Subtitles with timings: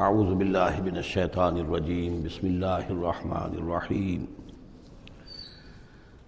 [0.00, 4.24] اعوذ باللہ من الشیطان الرجیم بسم اللہ الرحمن الرحیم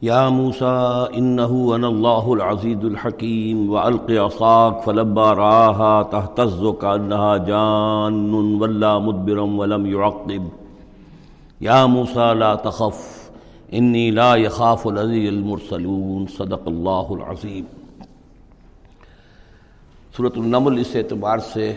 [0.02, 8.98] یا موسیٰ انہو انا اللہ العزیز الحکیم وعلق عصاک فلبا راہا تحتز کانہا جان ولا
[8.98, 10.48] مدبرا ولم يعقب.
[11.60, 13.02] یا موسیٰ لا تخف.
[13.78, 16.26] انی لا یخاف العزی المرسلون.
[16.36, 17.64] صدق اللہ العظیم
[20.16, 21.72] صورت النمل اس اعتبار سے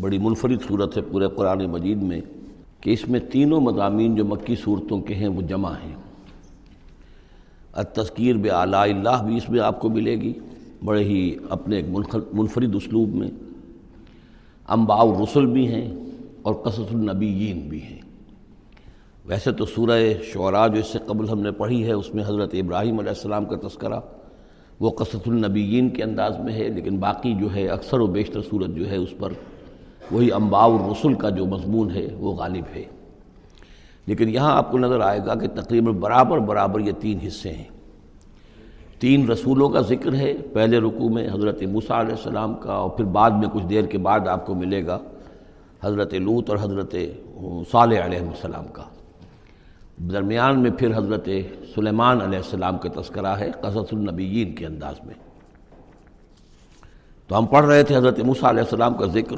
[0.00, 2.20] بڑی منفرد صورت ہے پورے قرآن مجید میں
[2.80, 5.94] کہ اس میں تینوں مضامین جو مکی صورتوں کے ہیں وہ جمع ہیں۔
[7.72, 10.32] التذکیر بے اعلیٰ اللہ بھی اس میں آپ کو ملے گی،
[10.84, 11.84] بڑے ہی اپنے ایک
[12.32, 13.28] منفرد اسلوب میں۔
[14.68, 15.94] انباء الرسل بھی ہیں
[16.42, 17.98] اور قصص النبیین بھی ہیں۔
[19.26, 22.54] ویسے تو سورہ شعراء جو اس سے قبل ہم نے پڑھی ہے، اس میں حضرت
[22.54, 24.00] ابراہیم علیہ السلام کا تذکرہ،
[24.80, 28.70] وہ قصص النبیین کے انداز میں ہے، لیکن باقی جو ہے اکثر و بیشتر صورت
[28.76, 29.32] جو ہے اس پر
[30.12, 32.84] وہی انباء الرسل کا جو مضمون ہے، وہ غالب ہے۔
[34.06, 37.64] لیکن یہاں آپ کو نظر آئے گا کہ تقریباً برابر برابر یہ تین حصے ہیں۔
[38.98, 43.04] تین رسولوں کا ذکر ہے، پہلے رکوع میں حضرت موسیٰ علیہ السلام کا اور پھر
[43.04, 44.98] بعد میں کچھ دیر کے بعد آپ کو ملے گا
[45.84, 46.94] حضرت لوت اور حضرت
[47.70, 48.82] صالح علیہ السلام کا۔
[49.98, 51.28] درمیان میں پھر حضرت
[51.74, 55.14] سلیمان علیہ السلام کا تذکرہ ہے، قصص النبیین کے انداز میں۔
[57.28, 59.36] تو ہم پڑھ رہے تھے حضرت موسیٰ علیہ السلام کا ذکر۔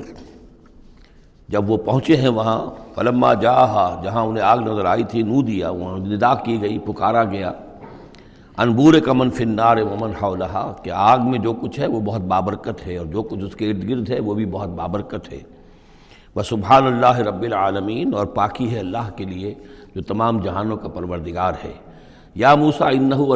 [1.48, 5.70] جب وہ پہنچے ہیں وہاں، فلما جاہا، جہاں انہیں آگ نظر آئی تھی، نو دیا
[5.70, 7.52] وہاں ندا کی گئی، پکارا گیا۔
[8.56, 12.86] انبور کا من فنار ومن حولہا، کہ آگ میں جو کچھ ہے وہ بہت بابرکت
[12.86, 15.38] ہے، اور جو کچھ اس کے ارد گرد ہے وہ بھی بہت بابرکت ہے۔
[16.36, 19.54] بس سبحان اللہ رب العالمین، اور پاکی ہے اللہ کے لیے،
[19.94, 21.72] جو تمام جہانوں کا پروردگار ہے۔
[22.34, 23.32] یا موسا انہو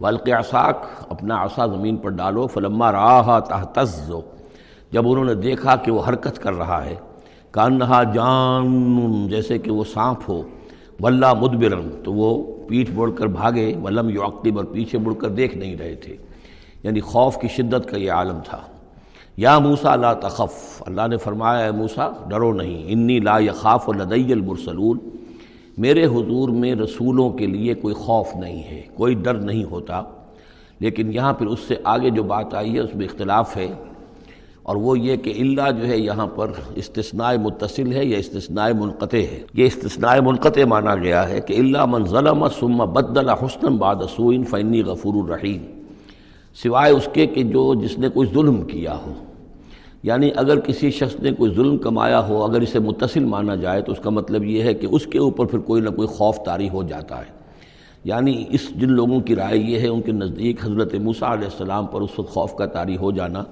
[0.00, 4.20] والق عصاک، اپنا عصا زمین پر ڈالو، فلما راہا تحتزو
[4.92, 6.94] جب انہوں نے دیکھا کہ وہ حرکت کر رہا ہے،
[7.50, 10.42] کانہا جان جیسے کہ وہ سانپ ہو
[11.00, 15.56] ولہ مدبرن، تو وہ پیٹھ بڑھ کر بھاگے، ولم یعقب اور پیچھے مڑ کر دیکھ
[15.56, 16.16] نہیں رہے تھے۔
[16.82, 18.60] یعنی خوف کی شدت کا یہ عالم تھا۔
[19.36, 24.32] یا موسا لا تخف، اللہ نے فرمایا، اے موسا ڈرو نہیں، انی لا یخاف لدی
[24.32, 24.98] المرسلون۔
[25.78, 30.02] میرے حضور میں رسولوں کے لیے کوئی خوف نہیں ہے، کوئی ڈر نہیں ہوتا،
[30.80, 33.68] لیکن یہاں پھر اس سے آگے جو بات آئی ہے، اس میں اختلاف ہے۔
[34.62, 39.18] اور وہ یہ کہ اللہ جو ہے یہاں پر استثناء متصل ہے یا استثناء منقطع
[39.18, 43.96] ہے۔ یہ استثناء منقطع مانا گیا ہے کہ اللہ من ظلم ثم بدل حسن بعد
[44.16, 45.82] سوئن فنی غفور الرحیم۔
[46.54, 49.23] سوائے اس کے کہ جو جس نے کوئی ظلم کیا ہو۔
[50.04, 53.92] یعنی اگر کسی شخص نے کوئی ظلم کمایا ہو، اگر اسے متصل مانا جائے، تو
[53.92, 56.68] اس کا مطلب یہ ہے کہ اس کے اوپر پھر کوئی نہ کوئی خوف طاری
[56.68, 57.32] ہو جاتا ہے۔
[58.04, 61.86] یعنی اس جن لوگوں کی رائے یہ ہے، ان کے نزدیک حضرت موسیٰ علیہ السلام
[61.86, 63.42] پر اس وقت خوف کا طاری ہو جانا۔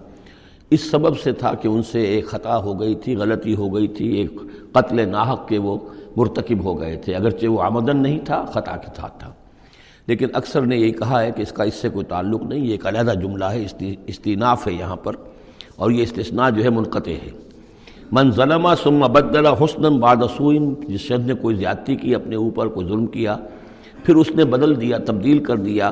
[0.71, 3.89] اس سبب سے تھا کہ ان سے ایک خطا ہو گئی تھی، غلطی ہو گئی
[3.89, 4.41] تھی، ایک
[4.73, 5.79] قتل ناحق کے وہ
[6.17, 9.33] مرتکب ہو گئے تھے۔ اگرچہ وہ آمدن نہیں تھا، خطا کے ساتھ تھا۔
[10.07, 12.71] لیکن اکثر نے یہی کہا ہے کہ اس کا اس سے کوئی تعلق نہیں، یہ
[12.71, 13.67] ایک علیحدہ جملہ ہے
[14.07, 15.13] استیناف ہے یہاں پر۔
[15.77, 17.31] اور یہ استثناء جو ہے منقطع ہے۔
[18.13, 22.69] من ظلمہ ثم بدل حسن بعد سوئن جس شخص نے کوئی زیادتی کی، اپنے اوپر
[22.69, 23.37] کوئی ظلم کیا،
[24.05, 25.91] پھر اس نے بدل دیا، تبدیل کر دیا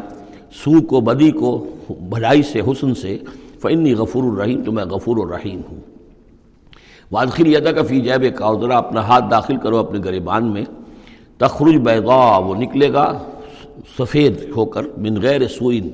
[0.53, 3.19] سو کو، بدی کو، بھلائی سے، حسن سے۔
[3.61, 5.81] فنی غفور الرحیم تو میں غفور الرحیم ہوں۔
[7.13, 10.65] وادخل یدا کا فی جیب کا ذرا اپنا ہاتھ داخل کرو اپنے گریبان میں۔
[11.39, 13.19] تخرج بیضا وہ نکلے گا
[13.99, 15.89] سفید ہو کر، من غیر سوئن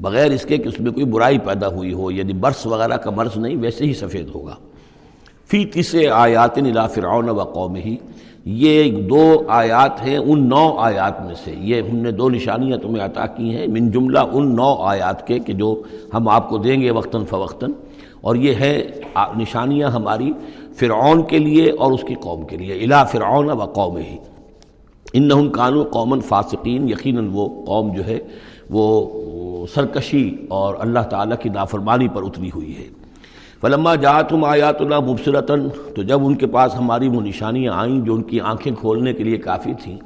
[0.00, 3.10] بغیر اس کے کہ اس میں کوئی برائی پیدا ہوئی ہو یعنی برس وغیرہ کا
[3.10, 4.54] مرض نہیں، ویسے ہی سفید ہوگا۔
[5.50, 7.96] فی تیسرے آیات نلا فرعون و قوم ہی
[8.44, 13.04] یہ دو آیات ہیں ان نو آیات میں سے۔ یہ ہم نے دو نشانیاں تمہیں
[13.04, 15.82] عطا کی ہیں، من جملہ ان نو آیات کے کہ جو
[16.14, 17.70] ہم آپ کو دیں گے وقتاً فوقتاً۔
[18.20, 18.86] اور یہ ہے
[19.36, 20.32] نشانیاں ہماری
[20.74, 24.16] فرعون کے لیے اور اس کی قوم کے لیے الا فرعون و قوم ہی
[25.12, 28.18] ان قانو قومن فاسقین، یقیناً وہ قوم جو ہے،
[28.70, 29.06] وہ
[29.66, 32.84] سرکشی اور اللہ تعالیٰ کی نافرمانی پر اتری ہوئی ہے۔
[33.60, 38.14] فلما جاتم آیات اللہ مبصرتاً، تو جب ان کے پاس ہماری وہ نشانیاں آئیں جو
[38.14, 39.98] ان کی آنکھیں کھولنے کے لیے کافی تھیں،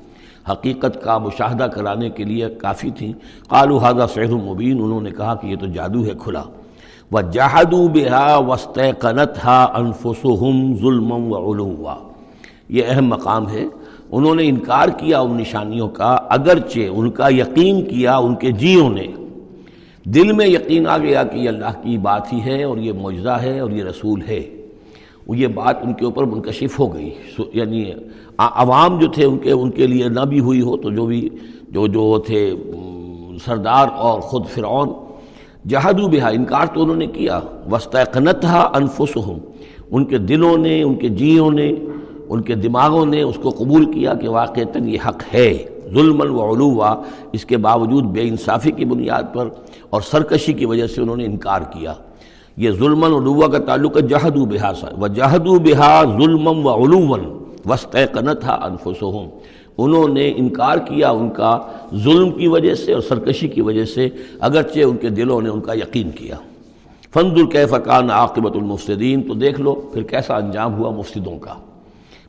[0.50, 3.12] حقیقت کا مشاہدہ کرانے کے لیے کافی تھیں
[3.48, 6.42] قالو حاضہ سحر مبین، انہوں نے کہا کہ یہ تو جادو ہے کھلا۔
[7.12, 11.96] و جہادو بحا وسط قنت ہا انفسم ظلم و علوا
[12.68, 13.64] یہ اہم مقام ہے۔
[14.10, 18.90] انہوں نے انکار کیا ان نشانیوں کا، اگرچہ ان کا یقین کیا ان کے جیوں
[18.90, 19.06] نے۔
[20.04, 23.38] دل میں یقین آ گیا کہ یہ اللہ کی بات ہی ہے اور یہ معجزہ
[23.42, 24.42] ہے اور یہ رسول ہے۔
[25.26, 27.10] وہ یہ بات ان کے اوپر منکشف ہو گئی۔
[27.52, 27.92] یعنی
[28.38, 31.28] عوام جو تھے ان کے ان کے لیے نہ بھی ہوئی ہو تو جو بھی
[31.68, 32.54] جو جو تھے
[33.44, 34.88] سردار اور خود فرعون،
[35.68, 37.40] جہادو بہا، انکار تو انہوں نے کیا۔
[37.70, 39.18] وسطنت انفس
[39.90, 41.72] ان کے دلوں نے، ان کے جیوں نے،
[42.28, 45.58] ان کے دماغوں نے اس کو قبول کیا کہ واقعتاً یہ حق ہے۔
[45.94, 46.94] ظلم و علوا
[47.32, 49.48] اس کے باوجود بے انصافی کی بنیاد پر
[49.90, 51.94] اور سرکشی کی وجہ سے انہوں نے انکار کیا۔
[52.56, 56.84] یہ ظلم علوا کا تعلق ہے جہد و بحا و جہد و بحا ظلم و
[56.84, 57.20] علومن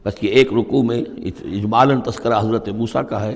[0.06, 1.02] بس یہ ایک رکوع میں
[1.44, 3.36] اجمالاً تذکرہ حضرت موسیٰ کا ہے۔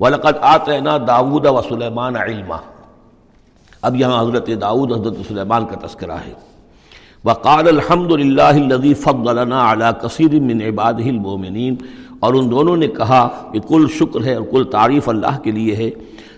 [0.00, 2.56] وَلَقَدْ آتَيْنَا داود و سلیمان علما۔
[3.82, 6.32] اب یہاں حضرت داود حضرت سلیمان کا تذکرہ ہے۔
[7.24, 11.76] وقال الحمد للہ الذي فضلنا على كثير من عباده المؤمنین
[12.20, 15.76] اور ان دونوں نے کہا کہ کل شکر ہے اور کل تعریف اللہ کے لیے
[15.76, 15.90] ہے۔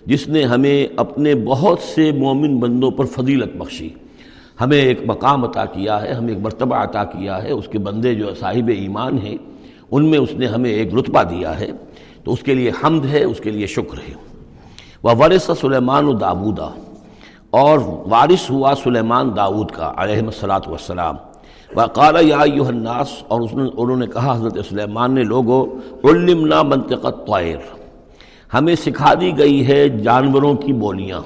[0.06, 3.88] جس نے ہمیں اپنے بہت سے مومن بندوں پر فضیلت بخشی۔
[4.60, 8.14] ہمیں ایک مقام عطا کیا ہے، ہمیں ایک مرتبہ عطا کیا ہے۔ اس کے بندے
[8.14, 9.53] جو صاحب ایمان ہیں
[9.90, 11.70] ان میں اس نے ہمیں ایک رتبہ دیا ہے،
[12.24, 14.14] تو اس کے لیے حمد ہے، اس کے لیے شکر ہے۔
[15.02, 16.68] وہ ورث سلیمان و داودہ
[17.50, 17.78] اور
[18.10, 21.16] وارث ہوا سلیمان داود کا علیہ السلاۃ والسلام۔
[21.76, 25.64] وقال یا ایوہ الناس، اور اس نے انہوں نے کہا، حضرت سلیمان نے، لوگو،
[26.04, 27.58] علمنا منطقت طائر
[28.54, 31.20] ہمیں سکھا دی گئی ہے جانوروں کی بولیاں،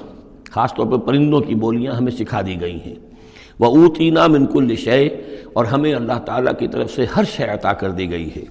[0.51, 2.95] خاص طور پر پرندوں کی بولیاں ہمیں سکھا دی گئی ہیں۔
[3.59, 5.07] وہ اوتینا منکل شے
[5.53, 8.43] اور ہمیں اللہ تعالیٰ کی طرف سے ہر شے عطا کر دی گئی ہے۔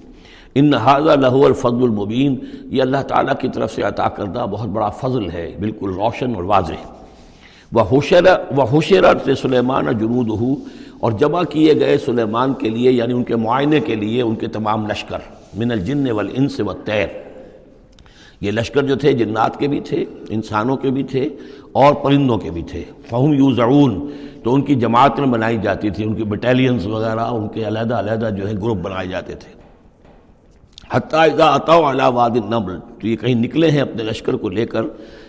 [0.55, 2.35] ان حاضہ لہو الفضل المبین
[2.65, 6.43] یہ اللہ تعالیٰ کی طرف سے عطا کردہ بہت بڑا فضل ہے، بالکل روشن اور
[6.43, 6.91] واضح۔
[7.73, 8.23] وہ حشر
[8.57, 10.55] و حشر سلیمان جنود ہو
[10.99, 14.47] اور جمع کیے گئے سلیمان کے لیے یعنی ان کے معائنے کے لیے، ان کے
[14.47, 15.19] تمام لشکر۔
[15.57, 17.07] من الجن والانس والطیر
[18.41, 21.29] یہ لشکر جو تھے، جنات کے بھی تھے، انسانوں کے بھی تھے۔
[21.71, 24.11] اور پرندوں کے بھی تھے۔ فہم یوزعون
[24.43, 28.29] تو ان کی جماعتیں بنائی جاتی تھی ان کی بٹیلینز وغیرہ، ان کے علیحدہ علیحدہ
[28.37, 29.53] جو ہے گروپ بنائے جاتے تھے۔
[30.91, 34.65] حتیٰ اذا عطاء علی واد النمل، تو یہ کہیں نکلے ہیں اپنے لشکر کو لے
[34.65, 34.81] کر،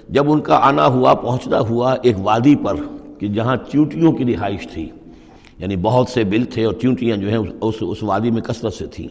[0.09, 2.77] جب ان کا آنا ہوا، پہنچنا ہوا ایک وادی پر،
[3.19, 4.89] کہ جہاں چیوٹیوں کی رہائش تھی
[5.59, 8.87] یعنی بہت سے بل تھے اور چونٹیاں جو ہیں اس اس وادی میں کثرت سے
[8.87, 9.09] تھیں۔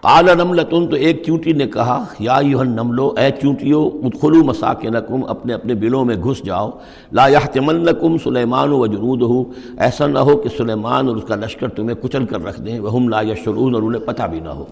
[0.00, 5.54] قال نملتن، تو ایک چونٹی نے کہا، یا یوہن نملو، اے چونٹیو ادخلو مساکنکم، اپنے
[5.54, 6.70] اپنے بلوں میں گھس جاؤ۔
[7.12, 9.44] لا یحتملکم سلیمان و جنودہو،
[9.78, 13.08] ایسا نہ ہو کہ سلیمان اور اس کا لشکر تمہیں کچل کر رکھ دیں، وہم
[13.08, 14.64] لا یشعرون اور انہیں پتہ بھی نہ ہو۔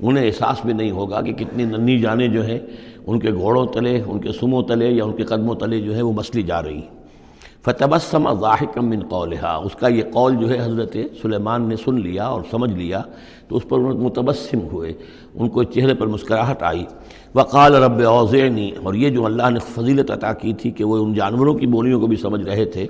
[0.00, 2.58] انہیں احساس بھی نہیں ہوگا کہ کتنی ننی جانیں جو ہیں،
[3.06, 6.02] ان کے گھوڑوں تلے، ان کے سموں تلے یا ان کے قدموں تلے جو ہے
[6.02, 6.99] وہ مسلی جا رہی۔ ہیں
[7.64, 12.26] فتبسم ضاحکم من قولہا۔ اس کا یہ قول جو ہے حضرت سلیمان نے سن لیا
[12.26, 13.02] اور سمجھ لیا،
[13.48, 14.92] تو اس پر متبسم ہوئے۔
[15.34, 16.84] ان کو چہرے پر مسکراہٹ آئی۔
[17.34, 21.14] وقال رب اوزعنی، اور یہ جو اللہ نے فضیلت عطا کی تھی کہ وہ ان
[21.14, 22.86] جانوروں کی بولیوں کو بھی سمجھ رہے تھے،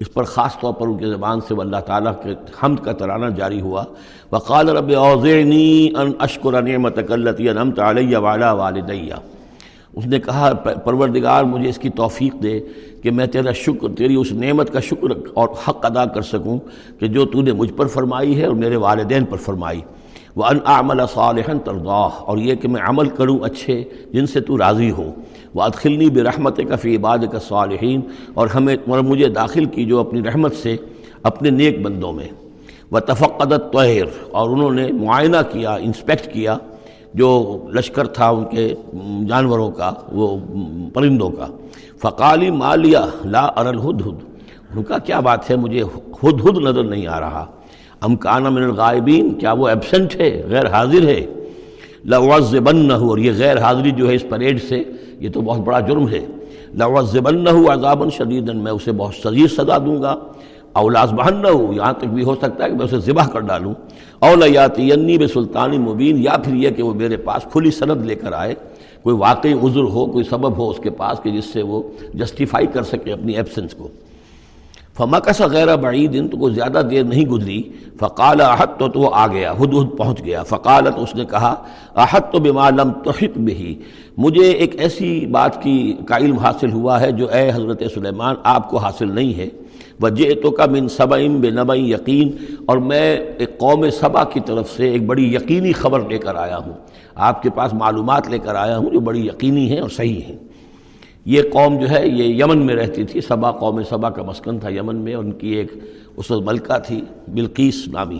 [0.00, 2.92] اس پر خاص طور پر ان کے زبان سے وہ اللہ تعالیٰ کے حمد کا
[2.92, 3.84] ترانہ جاری ہوا۔
[4.32, 9.14] وقال رب اوزعنی ان اشکر نعمتک اللتی انعمت علی وعلا والدیہ
[9.96, 10.52] اس نے کہا
[10.84, 12.60] پروردگار مجھے اس کی توفیق دے
[13.06, 16.58] کہ میں تیرا شکر، تیری اس نعمت کا شکر اور حق ادا کر سکوں
[16.98, 19.80] کہ جو تو نے مجھ پر فرمائی ہے اور میرے والدین پر فرمائی۔
[20.36, 24.58] وہ ان عمل صالحن ترضاہ اور یہ کہ میں عمل کروں اچھے جن سے تو
[24.58, 25.12] راضی ہو
[25.54, 28.00] وہ ادخلنی برحمت کا فی عباد کا صالحین
[28.34, 30.76] اور ہمیں مجھے داخل کی جو اپنی رحمت سے
[31.22, 32.28] اپنے نیک بندوں میں۔
[32.90, 36.56] وہ تفقدت طہر اور انہوں نے معائنہ کیا، انسپیکٹ کیا،
[37.14, 37.30] جو
[37.72, 38.74] لشکر تھا ان کے
[39.28, 40.36] جانوروں کا، وہ
[40.94, 41.46] پرندوں کا۔
[42.02, 44.24] فقالی مالیہ لا ار الہد ہد
[44.76, 45.82] ان کا کیا بات ہے، مجھے
[46.22, 47.46] ہد ہد نظر نہیں آ رہا۔
[48.00, 51.26] امکان من الغائبین، کیا وہ ایبسنٹ ہے، غیر حاضر ہے؟
[52.04, 54.82] لوز نہ ہو اور یہ غیر حاضری جو ہے اس پریڈ سے،
[55.20, 56.26] یہ تو بہت بڑا جرم ہے۔
[56.74, 60.16] لوز نہ ہو عذابً شدید میں اسے بہت شدید سزا دوں گا۔
[60.72, 63.40] اولاز بہن نہ ہو یہاں تک بھی ہو سکتا ہے کہ میں اسے ذبح کر
[63.40, 63.74] ڈالوں۔
[64.18, 68.14] اولیاتی ینی بے سلطانی مبین، یا پھر یہ کہ وہ میرے پاس کھلی سند لے
[68.14, 68.54] کر آئے۔
[69.06, 71.82] کوئی واقعی عذر ہو، کوئی سبب ہو اس کے پاس کہ جس سے وہ
[72.14, 73.88] جسٹیفائی کر سکے اپنی ایبسنس کو۔
[74.96, 77.62] فما کسا غیر بعید دن تو کوئی زیادہ دیر نہیں گزری۔
[78.00, 81.54] فقال احد تو تو وہ آ گیا ہد ہد پہنچ گیا۔ فقالت، اس نے کہا
[81.94, 83.74] احد تو بما لم تحط بھی
[84.18, 88.70] مجھے ایک ایسی بات کی کا علم حاصل ہوا ہے جو اے حضرت سلیمان، آپ
[88.70, 89.48] کو حاصل نہیں ہے۔
[90.02, 92.30] وجہ تو کا من صبعم بے نبع یقین
[92.66, 96.58] اور میں ایک قوم صبا کی طرف سے ایک بڑی یقینی خبر لے کر آیا
[96.58, 96.72] ہوں۔
[97.16, 100.36] آپ کے پاس معلومات لے کر آیا ہوں جو بڑی یقینی ہیں اور صحیح ہیں۔
[101.24, 104.68] یہ قوم جو ہے، یہ یمن میں رہتی تھی صبا قوم صبا کا مسکن تھا
[104.68, 105.72] یمن میں، ان کی ایک
[106.16, 108.18] اس وقت ملکہ تھی، بلقیس نامی۔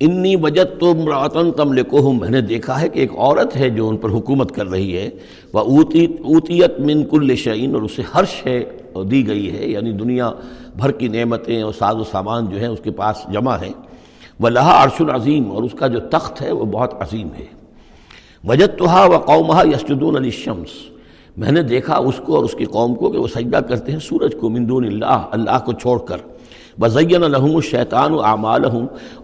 [0.00, 3.88] انی بجت تو مراتن تم لکھو میں نے دیکھا ہے کہ ایک عورت ہے جو
[3.88, 5.10] ان پر حکومت کر رہی ہے۔
[5.52, 8.64] وہ اوتی، اوتیت من کل شعین اور اسے ہر شے
[9.10, 10.30] دی گئی ہے۔ یعنی دنیا
[10.76, 13.89] بھر کی نعمتیں اور ساز و سامان جو ہیں، اس کے پاس جمع ہیں۔
[14.48, 17.46] لہا عرش العظیم اور اس کا جو تخت ہے وہ بہت عظیم ہے۔
[18.44, 20.68] وجت تو و قومہ یسجدون علی شمس
[21.36, 23.98] میں نے دیکھا اس کو اور اس کی قوم کو کہ وہ سجدہ کرتے ہیں
[23.98, 26.16] سورج کو مندون اللہ اللہ کو چھوڑ کر۔
[26.78, 28.64] بزین الحم الشیطان و اعمال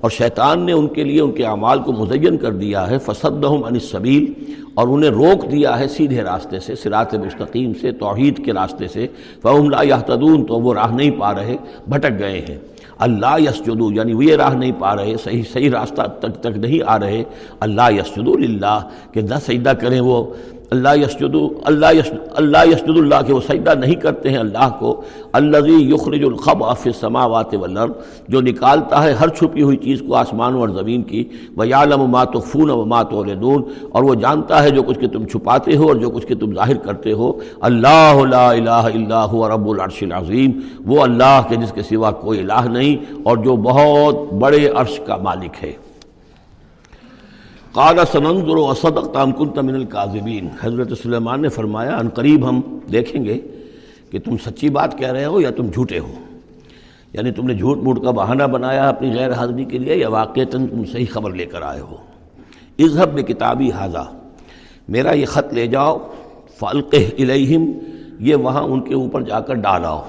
[0.00, 3.44] اور شیطان نے ان کے لیے ان کے اعمال کو مزین کر دیا ہے۔ فصد
[3.44, 8.52] عن صبیل اور انہیں روک دیا ہے سیدھے راستے سے سرات مستقیم سے، توحید کے
[8.52, 9.06] راستے سے۔
[9.42, 11.56] فہم لا یحتدون تو وہ راہ نہیں پا رہے،
[11.88, 12.58] بھٹک گئے ہیں۔
[12.98, 16.78] اللہ یسجدو یعنی وہ یہ راہ نہیں پا رہے، صحیح صحیح راستہ تک تک نہیں
[16.86, 17.24] آ رہے۔
[17.60, 20.32] اللہ یسجدو للہ، کہ نہ سجدہ کریں وہ۔
[20.70, 25.00] اللہ یسجد اللہ یس اللہ یسجد اللہ کے وہ سجدہ نہیں کرتے ہیں اللہ کو۔
[25.32, 27.92] اللہ یخرج الخب آف سماوات والارض،
[28.28, 31.22] جو نکالتا ہے ہر چھپی ہوئی چیز کو آسمانوں اور زمین کی۔
[31.56, 33.22] وہ و مات و فون و مات و
[33.92, 36.54] اور وہ جانتا ہے جو کچھ کہ تم چھپاتے ہو اور جو کچھ کہ تم
[36.54, 41.72] ظاہر کرتے ہو۔ اللہ لا الہ الا هو رب العرش العظیم، وہ اللہ کے جس
[41.72, 45.72] کے سوا کوئی الہ نہیں، اور جو بہت بڑے عرش کا مالک ہے۔
[47.76, 52.60] قال سننظر وصدق تام كنت من الكاذبین۔ حضرت سلیمان نے فرمایا، ان قریب ہم
[52.92, 53.38] دیکھیں گے
[54.10, 56.12] کہ تم سچی بات کہہ رہے ہو یا تم جھوٹے ہو۔
[57.12, 60.66] یعنی تم نے جھوٹ موٹ کا بہانہ بنایا اپنی غیر حاضری کے لیے یا واقعتاً
[60.66, 61.96] تم صحیح خبر لے کر آئے ہو۔
[62.78, 64.12] اذهب بکتابی حاضہ
[64.88, 65.98] میرا یہ خط لے جاؤ۔
[66.58, 67.72] فالقہ الیہم،
[68.18, 70.02] یہ وہاں ان کے اوپر جا کر ڈالاؤ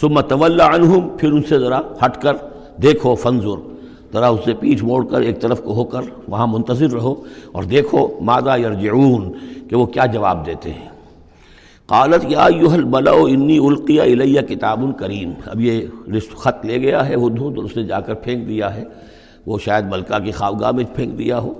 [0.00, 2.36] ثم تولى عنہم، پھر ان سے ذرا ہٹ کر
[2.82, 3.75] دیکھو، فنظر۔
[4.12, 7.14] ذرا اس سے پیٹھ موڑ کر ایک طرف کو ہو کر وہاں منتظر رہو
[7.52, 9.32] اور دیکھو مادہ یرجعون
[9.68, 10.88] کہ وہ کیا جواب دیتے ہیں۔
[11.86, 15.86] قالت، یا یوہل بلو انی القیہ الیہ کتاب الکریم اب یہ
[16.34, 18.84] خط لے گیا ہے وہ دھود اس نے جا کر پھینک دیا ہے۔
[19.46, 21.52] وہ شاید ملکہ کی خوابگاہ میں پھینک دیا ہو۔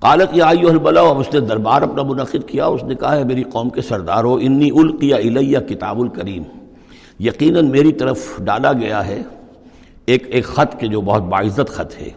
[0.00, 3.24] قالت، یا ایوہ بلو اب اس نے دربار اپنا منعقد کیا۔ اس نے کہا ہے
[3.24, 6.42] میری قوم کے سردار ہو انی القیہ الیہ کتاب الکریم
[7.20, 9.22] یقیناً میری طرف ڈالا گیا ہے۔
[10.06, 12.08] ایک ایک خط کے جو بہت باعزت خط ہے۔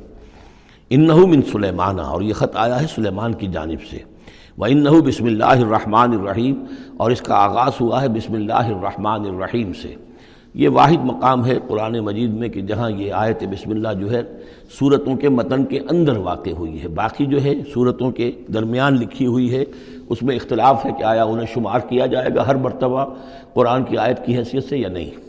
[0.90, 3.98] انہو من سلیمانہ، اور یہ خط آیا ہے سلیمان کی جانب سے۔
[4.58, 6.64] وہ انہو بسم اللہ الرحمن الرحیم
[6.98, 9.96] اور اس کا آغاز ہوا ہے بسم اللہ الرحمن الرحیم سے۔
[10.54, 14.22] یہ واحد مقام ہے قرآن مجید میں کہ جہاں یہ آیت بسم اللہ جو ہے
[14.80, 19.26] صورتوں کے متن کے اندر واقع ہوئی ہے۔ باقی جو ہے صورتوں کے درمیان لکھی
[19.26, 19.64] ہوئی ہے۔
[20.10, 23.06] اس میں اختلاف ہے کہ آیا انہیں شمار کیا جائے گا ہر مرتبہ
[23.54, 25.29] قرآن کی آیت کی حیثیت سے یا نہیں۔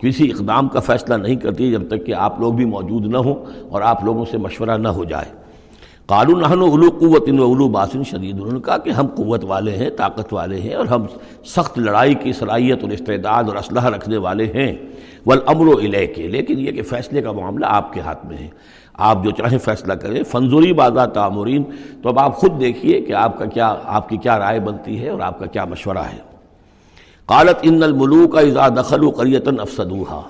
[0.00, 3.34] کسی اقدام کا فیصلہ نہیں کرتی جب تک کہ آپ لوگ بھی موجود نہ ہوں
[3.68, 5.46] اور آپ لوگوں سے مشورہ نہ ہو جائے۔
[6.06, 9.70] قالو نہن علو قوت و علو باسن شدید۔ انہوں نے کہا کہ ہم قوت والے
[9.70, 11.06] ہیں، طاقت والے ہیں اور ہم
[11.44, 14.74] سخت لڑائی کی صلاحیت اور استعداد اور اسلحہ رکھنے والے ہیں۔
[15.26, 18.48] والامر و علیہ کے لیکن یہ کہ فیصلے کا معاملہ آپ کے ہاتھ میں ہے۔
[18.94, 21.62] آپ جو چاہیں فیصلہ کریں۔ فنزوری بازا تعمرین
[22.02, 25.08] تو اب آپ خود دیکھیے کہ آپ کا کیا، آپ کی کیا رائے بنتی ہے
[25.08, 26.25] اور آپ کا کیا مشورہ ہے۔
[27.26, 30.22] قالت ان الملوک اذا دخلوا قریتاً افسدوہا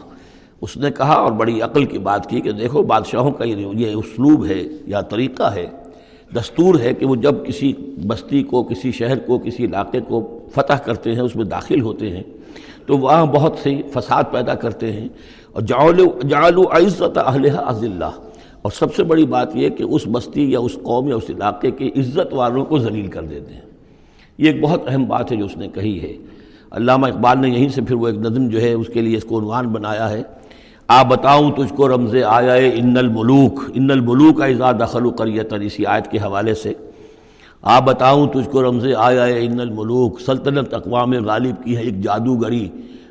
[0.61, 4.47] اس نے کہا اور بڑی عقل کی بات کی کہ دیکھو بادشاہوں کا یہ اسلوب
[4.47, 5.67] ہے، یا طریقہ ہے۔
[6.35, 7.73] دستور ہے کہ وہ جب کسی
[8.07, 12.11] بستی کو، کسی شہر کو، کسی علاقے کو فتح کرتے ہیں، اس میں داخل ہوتے
[12.11, 12.23] ہیں،
[12.87, 15.09] تو وہاں بہت سے فساد پیدا کرتے ہیں۔
[15.53, 15.63] اور
[16.29, 18.11] جعلو عزت اہلہ عز اللہ
[18.63, 21.71] اور سب سے بڑی بات یہ کہ اس بستی یا اس قوم یا اس علاقے
[21.71, 23.61] کے عزت والوں کو ذلیل کر دیتے ہیں۔
[24.39, 26.36] یہ ایک بہت اہم بات ہے جو اس نے کہی ہے۔
[26.71, 29.25] علامہ اقبال نے یہیں سے پھر وہ ایک نظم جو ہے اس کے لیے اس
[29.25, 30.23] کو عنوان بنایا ہے۔
[30.89, 35.87] آ بتاؤں تجھ کو رمز آیا ان الملوک ان الملوک کا دخل و قریتن اسی
[35.87, 36.73] آیت کے حوالے سے۔
[37.63, 42.69] آ بتاؤں تجھ کو رمز آیا ان الملوک، سلطنت اقوام غالب کی ہے ایک جادوگری۔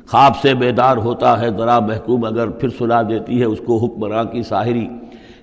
[0.08, 4.24] خواب سے بیدار ہوتا ہے، ذرا محکوم اگر پھر سلا دیتی ہے اس کو حکمراں
[4.24, 4.88] کی ساحری۔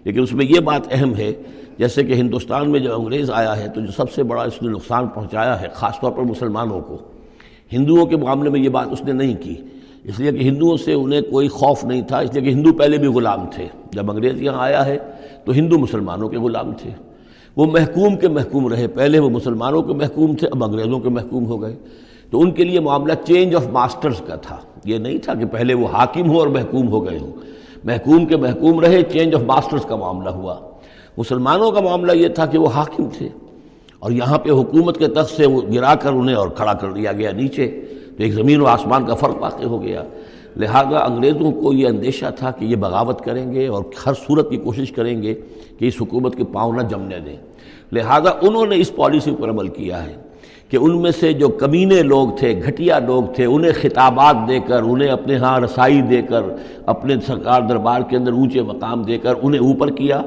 [0.03, 1.34] لیکن اس میں یہ بات اہم ہے،
[1.77, 4.70] جیسے کہ ہندوستان میں جب انگریز آیا ہے تو جو سب سے بڑا اس نے
[4.70, 6.98] نقصان پہنچایا ہے، خاص طور پر مسلمانوں کو۔
[7.74, 9.56] ہندوؤں کے معاملے میں یہ بات اس نے نہیں کی۔
[10.03, 12.98] اس لیے کہ ہندوؤں سے انہیں کوئی خوف نہیں تھا، اس لیے کہ ہندو پہلے
[12.98, 14.98] بھی غلام تھے۔ جب انگریز یہاں آیا ہے
[15.46, 16.89] تو ہندو مسلمانوں کے غلام تھے۔
[17.56, 21.46] وہ محکوم کے محکوم رہے۔ پہلے وہ مسلمانوں کے محکوم تھے، اب انگریزوں کے محکوم
[21.46, 21.75] ہو گئے۔
[22.32, 25.74] تو ان کے لیے معاملہ چینج آف ماسٹرز کا تھا۔ یہ نہیں تھا کہ پہلے
[25.74, 27.32] وہ حاکم ہو اور محکوم ہو گئے ہوں۔
[27.84, 30.56] محکوم کے محکوم رہے چینج آف ماسٹرز کا معاملہ ہوا۔
[31.18, 33.30] مسلمانوں کا معاملہ یہ تھا کہ وہ حاکم تھے۔
[34.03, 37.12] اور یہاں پہ حکومت کے تخت سے وہ گرا کر انہیں اور کھڑا کر دیا
[37.12, 37.67] گیا نیچے
[38.17, 40.03] تو ایک زمین و آسمان کا فرق واقع ہو گیا۔
[40.57, 44.57] لہذا انگریزوں کو یہ اندیشہ تھا کہ یہ بغاوت کریں گے اور ہر صورت کی
[44.57, 45.33] کوشش کریں گے
[45.79, 47.36] کہ اس حکومت کے پاؤں نہ جمنے دیں۔
[47.91, 50.15] لہذا انہوں نے اس پالیسی پر عمل کیا ہے
[50.69, 54.81] کہ ان میں سے جو کمینے لوگ تھے، گھٹیا لوگ تھے، انہیں خطابات دے کر،
[54.83, 56.41] انہیں اپنے ہاں رسائی دے کر،
[56.86, 60.22] اپنے سرکار دربار کے اندر اونچے مقام دے کر انہیں اوپر کیا۔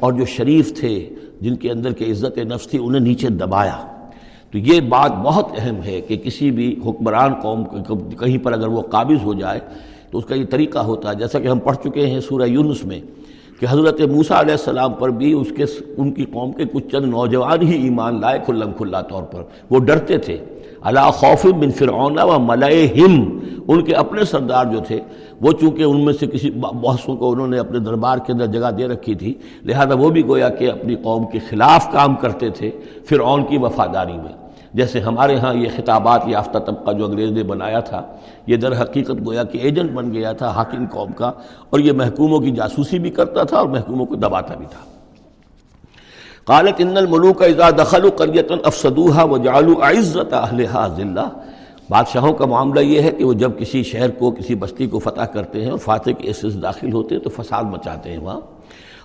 [0.00, 1.08] اور جو شریف تھے
[1.40, 3.76] جن کے اندر کے عزت نفس تھی، انہیں نیچے دبایا۔
[4.50, 7.64] تو یہ بات بہت اہم ہے کہ کسی بھی حکمران قوم
[8.18, 9.60] کہیں پر اگر وہ قابض ہو جائے،
[10.10, 12.84] تو اس کا یہ طریقہ ہوتا ہے، جیسا کہ ہم پڑھ چکے ہیں سورہ یونس
[12.84, 13.00] میں،
[13.60, 15.64] کہ حضرت موسیٰ علیہ السلام پر بھی اس کے
[15.96, 19.78] ان کی قوم کے کچھ چند نوجوان ہی ایمان لائے کھلم کھلا طور پر۔ وہ
[19.78, 20.36] ڈرتے تھے۔
[20.80, 25.00] اللہ خوف بن فرعون و ملئے ہم ان کے اپنے سردار جو تھے
[25.40, 28.70] وہ چونکہ ان میں سے کسی بحثوں کو انہوں نے اپنے دربار کے اندر جگہ
[28.78, 29.32] دے رکھی تھی،
[29.64, 32.70] لہذا وہ بھی گویا کہ اپنی قوم کے خلاف کام کرتے تھے
[33.08, 34.34] فرعون کی وفاداری میں۔
[34.74, 38.02] جیسے ہمارے ہاں یہ خطابات یافتہ طبقہ جو انگریز نے بنایا تھا،
[38.46, 41.30] یہ در حقیقت گویا کہ ایجنٹ بن گیا تھا حاکم قوم کا،
[41.70, 44.82] اور یہ محکوموں کی جاسوسی بھی کرتا تھا اور محکوموں کو دباتا بھی تھا۔
[46.46, 51.26] قالت ان الملوک اذا دخلوا قرية افسدوها وجعلوا عزت اهلها ذلہ
[51.90, 55.20] بادشاہوں کا معاملہ یہ ہے کہ وہ جب کسی شہر کو، کسی بستی کو فتح
[55.20, 58.40] کرتے ہیں اور فاتح کے ایسے داخل ہوتے ہیں تو فساد مچاتے ہیں وہاں۔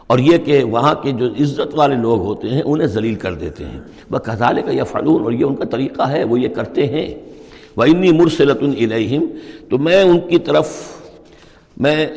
[0.07, 3.65] اور یہ کہ وہاں کے جو عزت والے لوگ ہوتے ہیں، انہیں ذلیل کر دیتے
[3.65, 3.79] ہیں۔
[4.11, 7.15] وہ کزالے کا یا فلون اور یہ ان کا طریقہ ہے، وہ یہ کرتے ہیں۔
[7.77, 9.25] وہ انی مرسلت الہم
[9.69, 10.67] تو میں ان کی طرف،
[11.77, 12.07] میں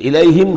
[0.00, 0.54] الہم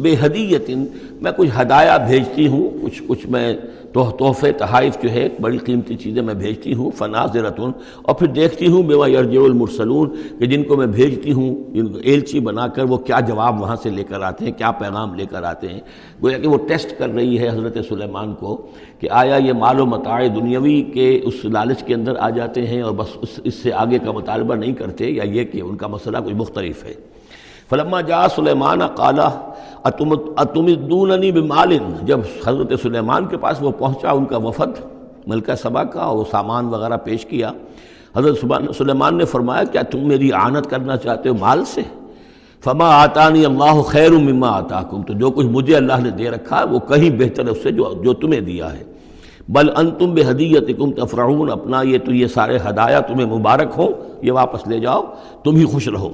[0.00, 0.70] بے حدیت
[1.12, 3.56] میں کچھ ہدایہ بھیجتی ہوں، کچھ کچھ میں
[3.96, 7.70] تو تحفے، تحائف جو ہے بڑی قیمتی چیزیں میں بھیجتی ہوں فناز رتن
[8.02, 11.98] اور پھر دیکھتی ہوں بیوا یرج المرسلون، کہ جن کو میں بھیجتی ہوں، جن کو
[11.98, 15.26] ایلچی بنا کر وہ کیا جواب وہاں سے لے کر آتے ہیں، کیا پیغام لے
[15.30, 15.80] کر آتے ہیں۔
[16.22, 18.56] گویا کہ وہ ٹیسٹ کر رہی ہے حضرت سلیمان کو
[19.00, 22.82] کہ آیا یہ مال و متاع دنیاوی کے اس لالچ کے اندر آ جاتے ہیں
[22.82, 26.18] اور بس اس سے آگے کا مطالبہ نہیں کرتے، یا یہ کہ ان کا مسئلہ
[26.18, 26.94] کوئی مختلف ہے۔
[27.70, 29.28] فلما جا سلیمان، قالا،
[29.84, 30.66] اتم
[31.34, 34.78] بمالن جب حضرت سلیمان کے پاس وہ پہنچا، ان کا وفد،
[35.26, 37.52] ملکہ سبا کا وہ سامان وغیرہ پیش کیا،
[38.16, 38.44] حضرت
[38.76, 41.82] سلیمان نے فرمایا، کیا تم میری آنت کرنا چاہتے ہو مال سے؟
[42.64, 46.64] فما آتانی اللہ خیر مما آتا تو جو کچھ مجھے اللہ نے دے رکھا ہے،
[46.64, 48.82] وہ کہیں بہتر ہے اس سے جو جو تمہیں دیا ہے۔
[49.48, 53.78] بل ان تم بے حدیت کم تفرعون اپنا یہ تو یہ سارے ہدایہ تمہیں مبارک
[53.78, 53.88] ہو
[54.22, 55.02] یہ واپس لے جاؤ،
[55.44, 56.10] تم ہی خوش رہو۔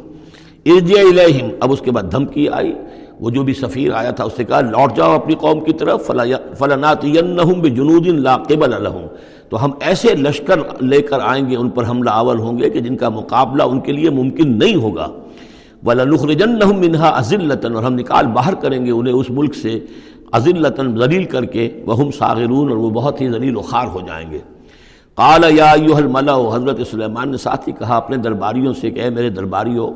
[0.66, 2.72] ارجع الیہم۔ اب اس کے بعد دھمکی آئی۔
[3.20, 6.10] وہ جو بھی سفیر آیا تھا، اس سے کہا، لوٹ جاؤ اپنی قوم کی طرف
[6.58, 9.06] فلناتینہم بجنود لا قبل لہم۔
[9.48, 12.80] تو ہم ایسے لشکر لے کر آئیں گے، ان پر حملہ آول ہوں گے کہ
[12.80, 15.06] جن کا مقابلہ ان کے لیے ممکن نہیں ہوگا۔
[15.86, 19.80] وَلَنُخْرِجَنَّهُمْ مِنْهَا أَذِلَّةً۔ اور ہم نکال باہر کریں گے انہیں اس ملک سے
[20.32, 24.30] عزلتاً ذلیل کر کے۔ وہم صاغرون۔ اور وہ بہت ہی ذلیل و خار ہو جائیں
[24.30, 24.38] گے۔
[25.14, 29.10] قال یا ایوہ الملع حضرت سلیمان نے ساتھ ہی کہا اپنے درباریوں سے کہ، اے
[29.10, 29.90] میرے درباریوں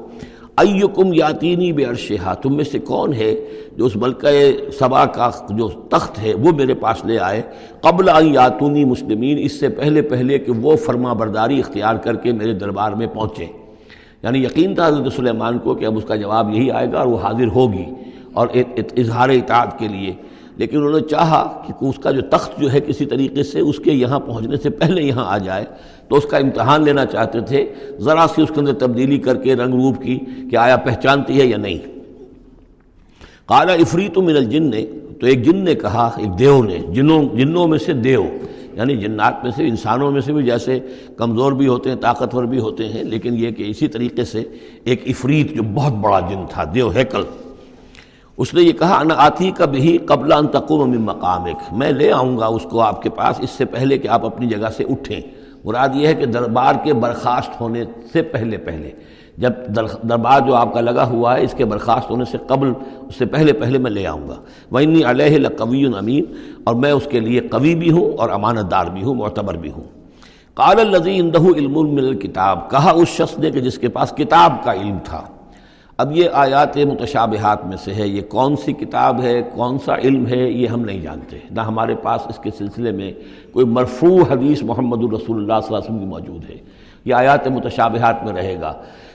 [0.56, 3.34] ایکم یاتینی بے عرشہ تم میں سے کون ہے
[3.76, 7.42] جو اس ملکہ سبا کا جو تخت ہے وہ میرے پاس لے آئے؟
[7.80, 12.32] قبل ان یاتونی مسلمین، اس سے پہلے پہلے کہ وہ فرما برداری اختیار کر کے
[12.32, 13.46] میرے دربار میں پہنچے۔
[14.22, 17.06] یعنی یقین تھا حضرت سلیمان کو کہ اب اس کا جواب یہی آئے گا اور
[17.06, 17.84] وہ حاضر ہوگی
[18.32, 18.48] اور
[18.96, 20.12] اظہار اطاعت کے لیے۔
[20.56, 23.78] لیکن انہوں نے چاہا کہ اس کا جو تخت جو ہے کسی طریقے سے اس
[23.78, 25.64] کے یہاں پہنچنے سے پہلے یہاں آ جائے،
[26.08, 27.64] تو اس کا امتحان لینا چاہتے تھے۔
[27.98, 30.18] ذرا سی اس کے اندر تبدیلی کر کے رنگ روپ کی
[30.50, 31.78] کہ آیا پہچانتی ہے یا نہیں۔
[33.46, 34.84] قالا افریت من الجن نے
[35.20, 38.24] تو ایک جن نے کہا، ایک دیو نے، جنوں جنوں میں سے دیو
[38.74, 40.78] یعنی جنات میں سے، انسانوں میں سے بھی جیسے
[41.16, 44.44] کمزور بھی ہوتے ہیں، طاقتور بھی ہوتے ہیں، لیکن یہ کہ اسی طریقے سے
[44.84, 47.22] ایک افریت جو بہت بڑا جن تھا، دیو ہیکل
[48.36, 52.12] اس نے یہ کہا، انا آتی کا بھی قبل ان تقوم من مقامک۔ میں لے
[52.12, 54.84] آؤں گا اس کو آپ کے پاس اس سے پہلے کہ آپ اپنی جگہ سے
[54.84, 55.20] اٹھیں۔
[55.64, 58.90] مراد یہ ہے کہ دربار کے برخاست ہونے سے پہلے پہلے۔
[59.38, 59.52] جب
[60.08, 62.72] دربار جو آپ کا لگا ہوا ہے، اس کے برخاست ہونے سے قبل،
[63.08, 64.34] اس سے پہلے پہلے میں لے آؤں گا۔
[64.72, 66.24] وَإِنِّي عَلَيْهِ لَقَوِيٌّ امین۔
[66.64, 69.70] اور میں اس کے لیے قوی بھی ہوں اور امانت دار بھی ہوں، معتبر بھی
[69.70, 69.84] ہوں۔
[70.54, 74.64] قال الذي عنده علم من الكتاب کہا اس شخص نے کہ جس کے پاس کتاب
[74.64, 75.22] کا علم تھا۔
[75.98, 80.26] اب یہ آیات متشابہات میں سے ہے، یہ کون سی کتاب ہے، کون سا علم
[80.26, 83.12] ہے، یہ ہم نہیں جانتے۔ نہ ہمارے پاس اس کے سلسلے میں
[83.52, 86.56] کوئی مرفوع حدیث محمد الرسول اللہ صلی اللہ علیہ وسلم کی موجود ہے۔
[87.04, 88.72] یہ آیات متشابہات میں رہے گا۔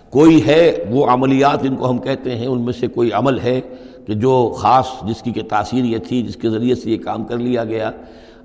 [0.10, 3.62] کوئی ہے وہ عملیات جن کو ہم کہتے ہیں، ان میں سے کوئی عمل ہے
[4.08, 7.24] کہ جو خاص جس کی کہ تاثیر یہ تھی، جس کے ذریعے سے یہ کام
[7.24, 7.92] کر لیا گیا۔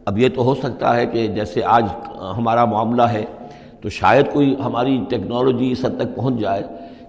[0.05, 1.85] اب یہ تو ہو سکتا ہے کہ جیسے آج
[2.38, 3.25] ہمارا معاملہ ہے
[3.81, 6.62] تو شاید کوئی ہماری ٹیکنالوجی اس حد تک پہنچ جائے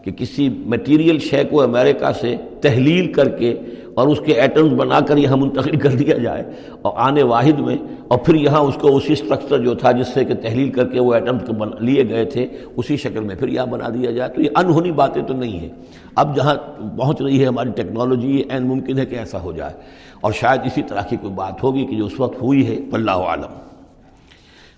[0.07, 3.59] کہ کسی میٹیریل شے کو امریکہ سے تحلیل کر کے
[3.93, 6.43] اور اس کے ایٹمز بنا کر یہاں منتقل کر دیا جائے
[6.81, 10.25] اور آنے واحد میں اور پھر یہاں اس کو اسی اسٹرکچر جو تھا جس سے
[10.25, 13.89] کہ تحلیل کر کے وہ ایٹمز لیے گئے تھے، اسی شکل میں پھر یہاں بنا
[13.89, 15.69] دیا جائے۔ تو یہ انہونی باتیں تو نہیں ہیں۔
[16.15, 16.55] اب جہاں
[16.97, 19.73] پہنچ رہی ہے ہماری ٹیکنالوجی یہ عین ممکن ہے کہ ایسا ہو جائے۔
[20.21, 23.11] اور شاید اسی طرح کی کوئی بات ہوگی کہ جو اس وقت ہوئی ہے اللہ
[23.11, 23.53] عالم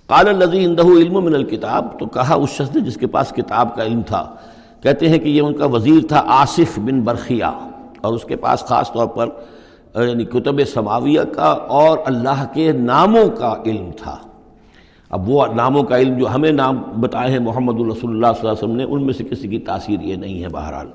[0.07, 3.75] قال الذي عنده علم من الکتاب تو کہا اس شخص نے جس کے پاس کتاب
[3.75, 4.35] کا علم تھا۔
[4.83, 7.51] کہتے ہیں کہ یہ ان کا وزیر تھا آصف بن برخیہ،
[8.01, 9.29] اور اس کے پاس خاص طور پر
[9.97, 14.15] یعنی کتب سماویہ کا اور اللہ کے ناموں کا علم تھا۔
[15.11, 18.51] اب وہ ناموں کا علم جو ہمیں نام بتائے ہیں محمد الرسول اللہ صلی اللہ
[18.51, 20.87] علیہ وسلم نے، ان میں سے کسی کی تاثیر یہ نہیں ہے بہرحال۔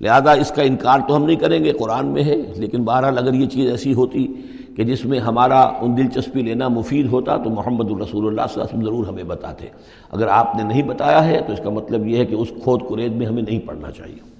[0.00, 3.34] لہذا اس کا انکار تو ہم نہیں کریں گے، قرآن میں ہے، لیکن بہرحال اگر
[3.34, 4.26] یہ چیز ایسی ہوتی
[4.76, 8.70] کہ جس میں ہمارا ان دلچسپی لینا مفید ہوتا تو محمد الرسول اللہ صلی اللہ
[8.70, 9.66] علیہ وسلم ضرور ہمیں بتاتے۔
[10.12, 12.80] اگر آپ نے نہیں بتایا ہے تو اس کا مطلب یہ ہے کہ اس کھود
[12.90, 14.30] کرید میں ہمیں نہیں پڑھنا چاہیے۔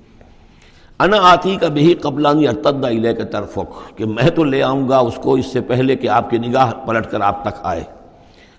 [1.00, 3.58] انا آتی کا بھی قبلانی ارتدا علیہ کے طرف
[3.96, 6.72] کہ میں تو لے آؤں گا اس کو اس سے پہلے کہ آپ کی نگاہ
[6.86, 7.82] پلٹ کر آپ تک آئے۔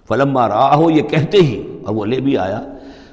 [0.07, 2.61] فلما راہ ہو یہ کہتے ہی، اور وہ لے بھی آیا۔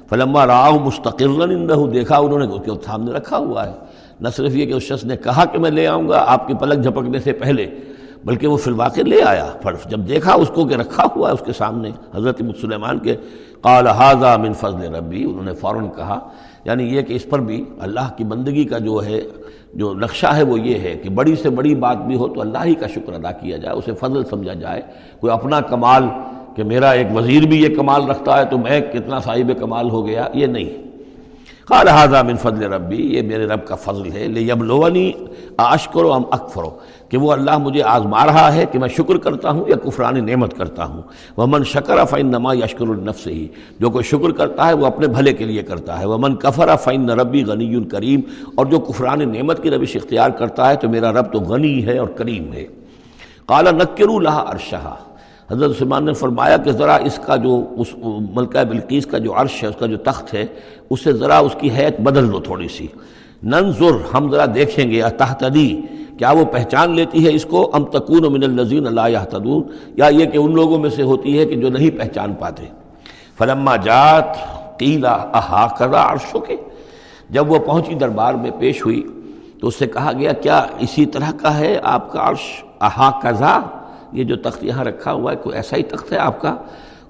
[0.09, 3.73] فلما راہ ہو مستقل دیکھا انہوں نے سامنے رکھا ہوا ہے۔
[4.21, 6.53] نہ صرف یہ کہ اس شخص نے کہا کہ میں لے آؤں گا، آپ کی
[6.53, 7.67] پلک جھپکنے سے پہلے
[8.25, 9.45] بلکہ وہ فی الواقع لے آیا
[9.89, 13.15] جب دیکھا اس کو کہ رکھا ہوا ہے اس کے سامنے حضرت مسلمان کے،
[13.61, 16.19] قال حاضہ من فضل ربی، انہوں نے فوراً کہا
[16.65, 19.21] یعنی یہ کہ اس پر بھی اللہ کی بندگی کا جو ہے،
[19.73, 22.65] جو نقشہ ہے وہ یہ ہے کہ بڑی سے بڑی بات بھی ہو تو اللہ
[22.65, 24.81] ہی کا شکر ادا کیا جائے، اسے فضل سمجھا جائے۔
[25.19, 26.07] کوئی اپنا کمال،
[26.55, 30.05] کہ میرا ایک وزیر بھی یہ کمال رکھتا ہے تو میں کتنا صاحب کمال ہو
[30.07, 30.88] گیا، یہ نہیں۔
[31.69, 35.11] قال حاضہ من فضل ربی یہ میرے رب کا فضل ہے لے یب لونی
[35.57, 36.69] آش کرو ہم اکفرو،
[37.09, 40.55] کہ وہ اللہ مجھے آزما رہا ہے کہ میں شکر کرتا ہوں یا کفران نعمت
[40.57, 41.01] کرتا ہوں۔
[41.37, 43.47] وہ من شکر فعن نما یشکر النف سے ہی
[43.79, 46.75] جو کوئی شکر کرتا ہے وہ اپنے بھلے کے لیے کرتا ہے۔ وہ من کفر
[46.83, 48.21] فعن ربی غنی الکریم
[48.55, 51.97] اور جو کفران نعمت کی روش اختیار کرتا ہے تو میرا رب تو غنی ہے
[51.97, 52.65] اور کریم ہے۔
[53.47, 54.95] کالا نکر اللہ ارشہ
[55.51, 57.93] حضرت سلمان نے فرمایا کہ ذرا اس کا جو اس
[58.35, 60.45] ملکہ بلقیس کا جو عرش ہے، اس کا جو تخت ہے
[60.89, 62.87] اس سے ذرا اس کی حیت بدل دو تھوڑی سی۔
[63.43, 65.69] ننظر، ہم ذرا دیکھیں گے تحتدی
[66.17, 69.61] کیا وہ پہچان لیتی ہے اس کو؟ ام تکون من الزین اللہ تدون
[69.97, 72.65] یا یہ کہ ان لوگوں میں سے ہوتی ہے کہ جو نہیں پہچان پاتے۔
[73.37, 74.35] فلما جات
[74.79, 76.55] قیلا احا کرا عرشوں کے
[77.29, 79.01] جب وہ پہنچی دربار میں پیش ہوئی
[79.59, 82.45] تو اس سے کہا گیا، کیا اسی طرح کا ہے آپ کا عرش؟
[82.79, 83.59] احا کزا
[84.13, 86.55] یہ جو تخت یہاں رکھا ہوا ہے، کوئی ایسا ہی تخت ہے آپ کا؟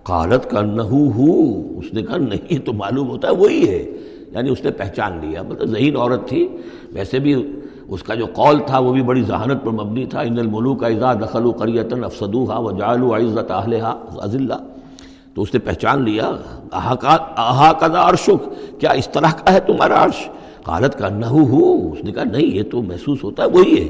[0.03, 3.97] قالت کا نہو ہو، اس نے کہا نہیں تو معلوم ہوتا ہے، وہی ہے۔
[4.31, 6.47] یعنی اس نے پہچان لیا مطلب ذہین عورت تھی۔
[6.91, 10.39] ویسے بھی اس کا جو قول تھا، وہ بھی بڑی ذہانت پر مبنی تھا۔ ان
[10.39, 14.53] الملوک کا دخل و قریتاً افسدوحا و جال و عزت اہلحا عزلہ
[15.33, 16.31] تو اس نے پہچان لیا
[16.71, 20.29] احا کا عرشک کیا اس طرح کا ہے تمہارا عرش؟
[20.63, 23.88] قالت کا نہ ہو، اس نے کہا نہیں، یہ تو محسوس ہوتا ہے، وہی ہے۔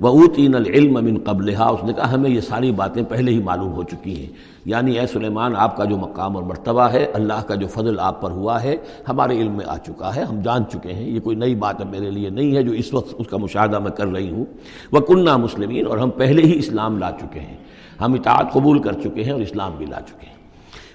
[0.00, 3.82] وہ العلم من قبل اس نے کہا، ہمیں یہ ساری باتیں پہلے ہی معلوم ہو
[3.82, 4.32] چکی ہیں۔
[4.64, 8.20] یعنی اے سلیمان، آپ کا جو مقام اور مرتبہ ہے، اللہ کا جو فضل آپ
[8.22, 8.76] پر ہوا ہے،
[9.08, 11.90] ہمارے علم میں آ چکا ہے، ہم جان چکے ہیں۔ یہ کوئی نئی بات اب
[11.90, 14.44] میرے لیے نہیں ہے جو اس وقت اس کا مشاہدہ میں کر رہی ہوں۔
[14.92, 17.56] وہ کنہ مسلمین اور ہم پہلے ہی اسلام لا چکے ہیں۔
[18.00, 20.35] ہم اطاعت قبول کر چکے ہیں اور اسلام بھی لا چکے ہیں۔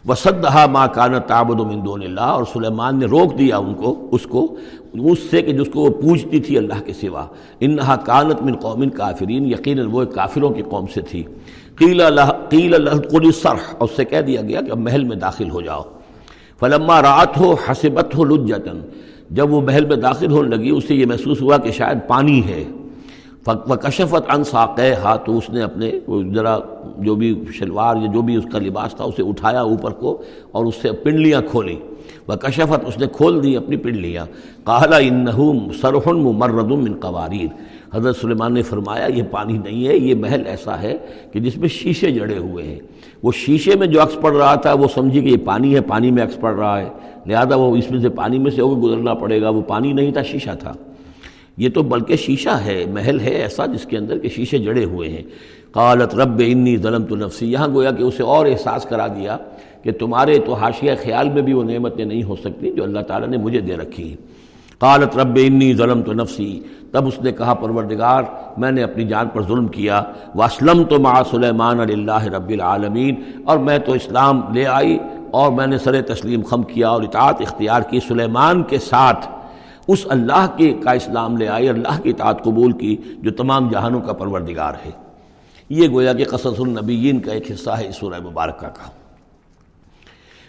[0.08, 4.24] وصدہ ماں کان تابد و مندون اللہ اور سلیمان نے روک دیا ان کو، اس
[4.24, 4.56] کو،
[4.94, 7.26] اس سے کہ جس کو وہ پوجتی تھی اللہ کے سوا۔
[7.60, 11.24] انہا کانت من قوم کافرین یقیناً وہ کافروں کی قوم سے تھی۔
[11.76, 15.16] قیل اللہ قیل اللہ سرح اور اس سے کہہ دیا گیا کہ اب محل میں
[15.16, 15.82] داخل ہو جاؤ۔
[16.60, 18.82] فلما رات ہو حسبت ہو لجتن
[19.32, 22.48] جب وہ محل میں داخل ہونے لگی اس سے یہ محسوس ہوا کہ شاید پانی
[22.48, 22.64] ہے۔
[23.48, 24.44] و کشفت ان
[25.04, 25.92] ہا تو اس نے اپنے
[26.36, 26.58] ذرا
[26.98, 30.66] جو بھی شلوار یا جو بھی اس کا لباس تھا اسے اٹھایا اوپر کو اور
[30.66, 31.76] اس سے پنڈلیاں کھولیں
[32.28, 34.26] وہ کشفت اس نے کھول دی اپنی پنڈلیاں۔
[34.66, 35.28] کہلا ان
[51.58, 55.10] یہ تو بلکہ شیشہ ہے، محل ہے ایسا جس کے اندر کہ شیشے جڑے ہوئے
[55.10, 55.24] ہیں۔
[55.72, 59.38] قالت رب انی ظلم تو نفسی، یہاں گویا کہ اسے اور احساس کرا دیا
[59.84, 63.28] کہ تمہارے تو حاشیہ خیال میں بھی وہ نعمتیں نہیں ہو سکتی جو اللہ تعالیٰ
[63.28, 64.16] نے مجھے دے رکھی۔ ہیں
[64.80, 66.60] قالت رب انی ظلم تو نفسی،
[66.92, 68.24] تب اس نے کہا، پروردگار،
[68.58, 70.02] میں نے اپنی جان پر ظلم کیا۔
[70.36, 74.98] واسلم تو مع سلیمان اللہ رب العالمین، اور میں تو اسلام لے آئی
[75.32, 79.30] اور میں نے سر تسلیم خم کیا اور اطاعت اختیار کی سلیمان کے ساتھ۔
[79.88, 84.02] اس اللہ کے کا اسلام لے آئی اللہ کی اطاعت قبول کی، جو تمام جہانوں
[84.02, 84.92] کا پروردگار ہے۔
[85.70, 88.90] یہ گویا کہ قصص النبیین کا ایک حصہ ہے اس سورہ مبارکہ کا۔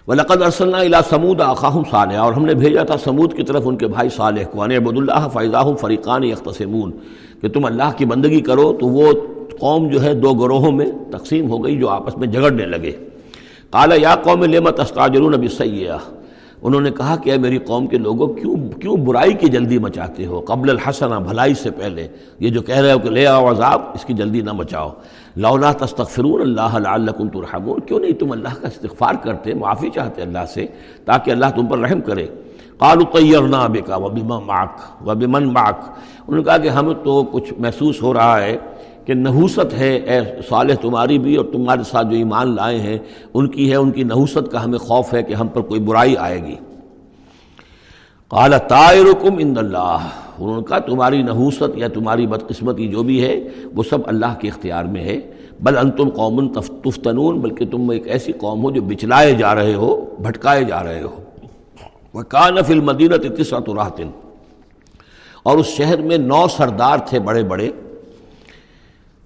[0.09, 3.77] و لقد ارسلنا الا سمود آخاہم اور ہم نے بھیجا تھا سمود کی طرف ان
[3.77, 6.92] کے بھائی صالح کو عبد اللہ فیضاہم فریقان یختصمون
[7.40, 9.12] کہ تم اللہ کی بندگی کرو۔ تو وہ
[9.61, 12.92] قوم جو ہے دو گروہوں میں تقسیم ہو گئی جو آپس میں جگڑنے لگے۔
[13.71, 15.49] قال یا قوم لمت استاجرون ابھی
[16.62, 20.27] انہوں نے کہا کہ اے میری قوم کے لوگوں، کیوں کیوں برائی کی جلدی مچاتے
[20.27, 23.83] ہو؟ قبل الحسنہ، بھلائی سے پہلے۔ یہ جو کہہ رہے ہو کہ لے آؤ عذاب،
[23.94, 24.90] اس کی جلدی نہ مچاؤ۔
[25.37, 30.46] لولا تستغفرون اللہ لعلکم ترحمون۔ کیوں نہیں تم اللہ کا استغفار کرتے، معافی چاہتے اللہ
[30.55, 30.66] سے،
[31.05, 32.27] تاکہ اللہ تم پر رحم کرے؟
[32.79, 35.81] قالوا طیرنا بکا وبمن معک وبمن معک۔
[36.29, 38.57] انہوں نے کہا کہ ہمیں تو کچھ محسوس ہو رہا ہے۔
[39.05, 42.99] کہ نحوست ہے، اے صالح تمہاری بھی اور تمہارے ساتھ جو ایمان لائے ہیں،
[43.35, 46.17] ان کی ہے، ان کی نحوست کا ہمیں خوف ہے کہ ہم پر کوئی برائی
[46.17, 46.55] آئے گی۔
[48.29, 53.49] قال، طائرکم ان اللہ۔ انہوں نے کہا، تمہاری نحوست یا تمہاری بدقسمتی جو بھی ہے،
[53.75, 55.21] وہ سب اللہ کے اختیار میں ہے۔
[55.61, 60.17] بل انتم قوم تفتنون، بلکہ تم ایک ایسی قوم ہو جو بچلائے جا رہے ہو،
[60.19, 61.23] بھٹکائے جا رہے ہو۔
[62.15, 64.11] وہ کان فل مدینت راہتن
[65.43, 67.71] اور اس شہر میں نو سردار تھے بڑے بڑے۔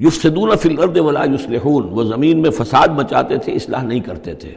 [0.00, 4.54] یفسدون فی الارض ولا یصلحون۔ وہ زمین میں فساد مچاتے تھے، اصلاح نہیں کرتے تھے۔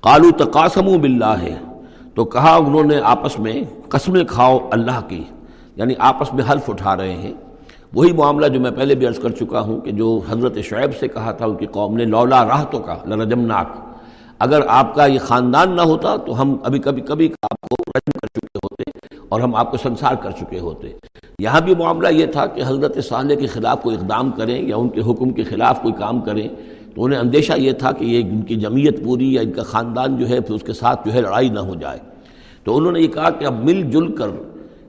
[0.00, 1.54] قالو تقاسموا باللہ۔ ہے
[2.14, 5.24] تو کہا انہوں نے آپس میں، قسمیں کھاؤ اللہ کی
[5.76, 7.32] یعنی آپس میں حلف اٹھا رہے ہیں۔
[7.94, 11.08] وہی معاملہ جو میں پہلے بھی عرض کر چکا ہوں کہ جو حضرت شعیب سے
[11.08, 13.66] کہا تھا، ان کی قوم نے، لولا راہ تو کا، لرجمناک۔
[14.38, 17.83] اگر آپ کا یہ خاندان نہ ہوتا تو ہم ابھی کبھی کبھی آپ کو
[19.28, 20.88] اور ہم آپ کو سنسار کر چکے ہوتے۔
[21.38, 24.88] یہاں بھی معاملہ یہ تھا کہ حضرت صالح کے خلاف کوئی اقدام کریں یا ان
[24.88, 26.48] کے حکم کے خلاف کوئی کام کریں،
[26.94, 30.16] تو انہیں اندیشہ یہ تھا کہ یہ ان کی جمعیت پوری یا ان کا خاندان
[30.16, 31.98] جو ہے، پھر اس کے ساتھ جو ہے لڑائی نہ ہو جائے۔
[32.64, 34.28] تو انہوں نے یہ کہا کہ اب مل جل کر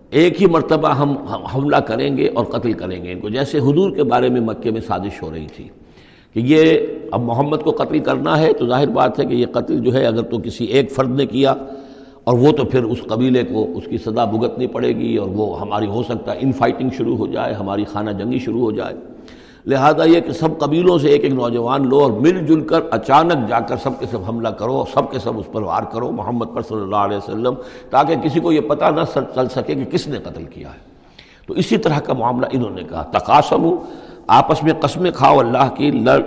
[0.09, 1.17] ایک ہی مرتبہ ہم
[1.55, 4.71] حملہ کریں گے اور قتل کریں گے۔ ان کو جیسے حضور کے بارے میں مکے
[4.71, 5.67] میں سازش ہو رہی تھی
[6.33, 6.79] کہ یہ
[7.11, 10.05] اب محمد کو قتل کرنا ہے تو ظاہر بات ہے کہ یہ قتل جو ہے،
[10.05, 11.53] اگر تو کسی ایک فرد نے کیا
[12.25, 15.61] اور وہ تو پھر اس قبیلے کو اس کی صدا بھگتنی پڑے گی اور وہ
[15.61, 18.93] ہماری ہو سکتا ہے ان فائٹنگ شروع ہو جائے، ہماری خانہ جنگی شروع ہو جائے۔
[19.65, 23.47] لہذا یہ کہ سب قبیلوں سے ایک ایک نوجوان لو اور مل جل کر اچانک
[23.49, 26.45] جا کر سب کے سب حملہ کرو، سب کے سب اس پر وار کرو۔ محمد
[26.53, 27.53] پر صلی اللہ علیہ وسلم،
[27.89, 29.01] تاکہ کسی کو یہ پتہ نہ
[29.35, 30.79] چل سکے کہ کس نے قتل کیا ہے۔
[31.47, 33.69] تو اسی طرح کا معاملہ انہوں نے کہا تقاسم
[34.27, 36.19] آپس میں قسمیں کھاؤ، اللہ کی لڑ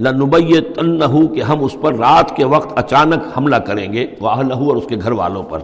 [0.00, 4.76] لنبی تنہو کہ ہم اس پر رات کے وقت اچانک حملہ کریں گے وہ اور
[4.76, 5.60] اس کے گھر والوں پر۔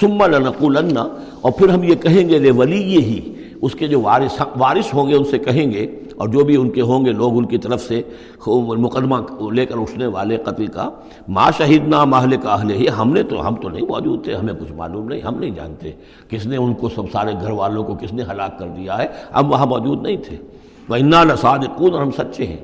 [0.00, 3.20] سما لنقول اور پھر ہم یہ کہیں گے، لے ولی ہی،
[3.62, 6.56] اس کے جو وارث ہاں، وارث ہوں گے ان سے کہیں گے، اور جو بھی
[6.56, 8.00] ان کے ہوں گے لوگ ان کی طرف سے
[8.46, 9.16] مقدمہ
[9.52, 10.88] لے کر اٹھنے والے قتل کا،
[11.28, 14.34] ما شہید نہ ماہل کا اہل ہی ہم نے تو، ہم تو نہیں موجود تھے،
[14.34, 15.92] ہمیں کچھ معلوم نہیں، ہم نہیں جانتے
[16.28, 19.06] کس نے ان کو سب سارے گھر والوں کو کس نے ہلاک کر دیا ہے،
[19.34, 20.36] ہم وہاں موجود نہیں تھے۔
[20.88, 22.62] وہ انا لساد اور ہم سچے ہیں۔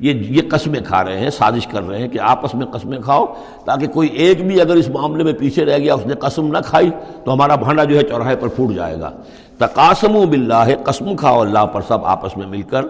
[0.00, 3.24] یہ یہ قسمیں کھا رہے ہیں، سازش کر رہے ہیں کہ آپس میں قسمیں کھاؤ،
[3.64, 6.58] تاکہ کوئی ایک بھی اگر اس معاملے میں پیچھے رہ گیا، اس نے قسم نہ
[6.66, 6.90] کھائی،
[7.24, 9.10] تو ہمارا بھانڈا جو ہے چوراہے پر پھوٹ جائے گا۔
[9.58, 12.82] تقاسم و بلّہ قسم کھاؤ اللہ پر، سب آپس میں مل کر۔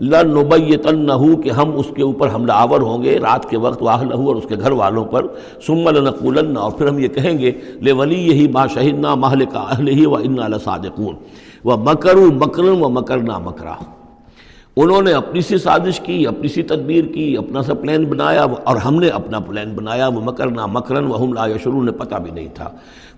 [0.00, 1.06] لنبیتن
[1.42, 4.36] کہ ہم اس کے اوپر حملہ آور ہوں گے، رات کے وقت واہ لہو اور
[4.36, 5.26] اس کے گھر والوں پر۔
[5.66, 9.60] سم لنقولن، اور پھر ہم یہ کہیں گے لے ولی یہی با شہید محل کا
[9.60, 11.14] اہل ہی و ان صادقون
[11.64, 13.74] و مکرو مکرن، و مکرنا مکرا۔
[14.76, 18.76] انہوں نے اپنی سی سازش کی، اپنی سی تدبیر کی، اپنا سا پلان بنایا اور
[18.76, 22.30] ہم نے اپنا پلان بنایا، وہ مکرنا مکرن وہ ہم لا شروع نے پتہ بھی
[22.30, 22.70] نہیں تھا۔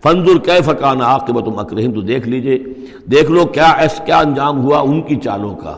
[0.03, 2.59] فنزر کی فقان عاقبت مکرہم، تو دیکھ لیجیے۔
[3.11, 5.75] دیکھ لو کیا ایس، کیا انجام ہوا ان کی چالوں کا۔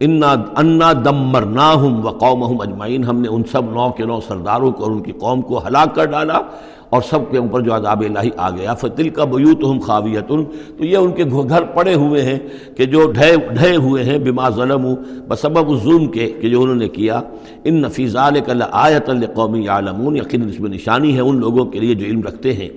[0.00, 4.90] انا انا دمرناہم وقومہم اجمعین، ہم نے ان سب نو کے نو سرداروں کو اور
[4.90, 6.40] ان کی قوم کو ہلاک کر ڈالا۔
[6.90, 10.44] اور سب کے اوپر جو عذاب الہی آ گیا فتل کا بیوت ہم خاویتن
[10.76, 12.38] تو یہ ان کے گھر پڑے ہوئے ہیں
[12.76, 14.94] کہ جو ڈھے ڈھے ہوئے ہیں، بما ظلم
[15.28, 17.20] بسبب ظلم کے کہ جو انہوں نے کیا۔
[17.64, 18.30] ان نفیزہ
[18.70, 22.52] آیت القومی عالمون یقین اس میں نشانی ہے ان لوگوں کے لیے جو علم رکھتے
[22.52, 22.68] ہیں۔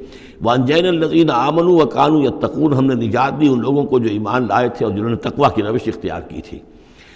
[0.42, 4.10] وانجین النظین آمن و قانو یا تقون ہم نے نجات دی ان لوگوں کو جو
[4.10, 6.60] ایمان لائے تھے اور جنہوں نے تقوا کی روش اختیار کی تھی۔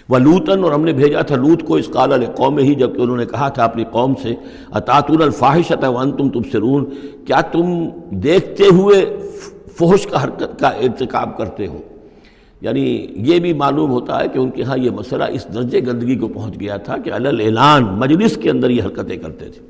[0.10, 3.18] وہ لوتن اور ہم نے بھیجا تھا، لوت کو اس قال قوم ہی جبکہ انہوں
[3.18, 4.34] نے کہا تھا اپنی قوم سے
[4.72, 6.86] اطاطن الفاحشت ون تم تم سرون
[7.26, 9.06] کیا تم دیکھتے ہوئے
[9.78, 11.82] فحش کا حرکت کا ارتکاب کرتے ہو؟
[12.62, 16.16] یعنی یہ بھی معلوم ہوتا ہے کہ ان کے ہاں یہ مسئلہ اس درجے گندگی
[16.16, 19.62] کو پہنچ گیا تھا کہ اعلان مجلس کے اندر یہ حرکتیں کرتے تھے۔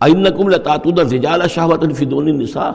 [0.00, 2.70] اینکم لتاتون الرجال شہوت فی دون النساء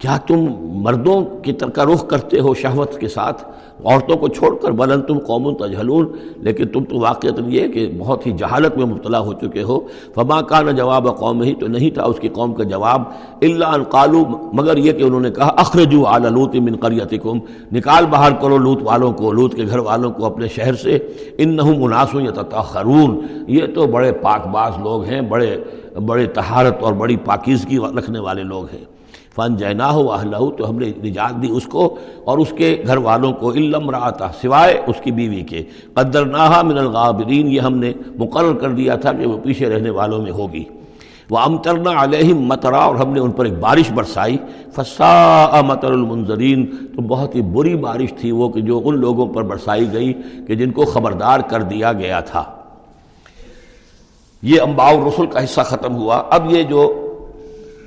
[0.00, 3.44] کیا تم مردوں کی طرح رخ کرتے ہو شہوت کے ساتھ؟
[3.84, 8.26] عورتوں کو چھوڑ کر بلن تم قوم تجھلون لیکن تم تو واقعات یہ کہ بہت
[8.26, 9.80] ہی جہالت میں مبتلا ہو چکے ہو۔
[10.14, 13.02] فما کا نہ جواب قوم ہی تو نہیں تھا اس کی قوم کا جواب۔
[13.42, 17.38] اللہ ان قالو مگر یہ کہ انہوں نے کہا اخرجو اعلیٰ لوت من قریتکم
[17.72, 20.98] نکال باہر کرو لوت والوں کو لوت کے گھر والوں کو اپنے شہر سے۔
[21.38, 22.82] ان نہ مناسو یا
[23.48, 25.56] یہ تو بڑے پاک باز لوگ ہیں، بڑے
[26.06, 28.99] بڑے تہارت اور بڑی پاکیزگی رکھنے والے لوگ ہیں۔
[29.36, 32.96] فن جینا ہو اہلہ تو ہم نے نجات دی اس کو اور اس کے گھر
[32.96, 35.62] والوں کو علم رہا سوائے اس کی بیوی کے۔
[35.94, 39.90] قدر ناہا من الغابرین یہ ہم نے مقرر کر دیا تھا کہ وہ پیچھے رہنے
[39.90, 40.64] والوں میں ہوگی۔
[41.30, 44.36] وہ امترنا علیہ مترا، اور ہم نے ان پر ایک بارش برسائی۔
[44.74, 46.66] فسا متر المنظرین
[46.96, 50.12] تو بہت ہی بری بارش تھی وہ کہ جو ان لوگوں پر برسائی گئی
[50.46, 52.44] کہ جن کو خبردار کر دیا گیا تھا۔
[54.42, 57.06] یہ امباؤ رسول کا حصہ ختم ہوا۔ اب یہ جو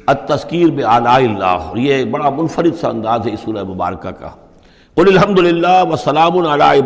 [0.05, 4.29] التذکیر بعلاء اللہ یہ بڑا منفرد سا انداز ہے سورہ مبارکہ کا۔
[4.95, 6.79] قل الحمد للہ وسلام علی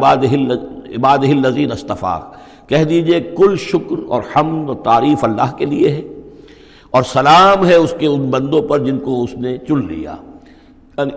[0.95, 2.19] عباد الذین اصطفیٰ۔
[2.67, 6.01] کہہ دیجیے، کل شکر اور حمد و تعریف اللہ کے لیے ہے،
[6.91, 10.15] اور سلام ہے اس کے ان بندوں پر جن کو اس نے چن لیا۔
[10.97, 11.12] یعنی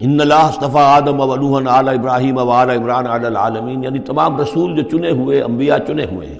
[0.00, 4.40] ان اللہ اصطفیٰ آدم و نوح علی ابراہیم و علی عمران علی العالمین یعنی تمام
[4.40, 6.38] رسول جو چنے ہوئے، انبیاء چنے ہوئے ہیں۔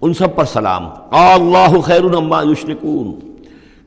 [0.00, 3.33] ان سب پر سلام۔ اللہ خیر اما یشرکون۔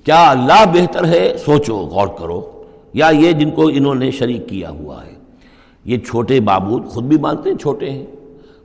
[0.07, 4.69] کیا اللہ بہتر ہے؟ سوچو، غور کرو۔ یا یہ جن کو انہوں نے شریک کیا
[4.69, 5.13] ہوا ہے،
[5.85, 8.05] یہ چھوٹے بابود خود بھی مانتے ہیں، چھوٹے ہیں۔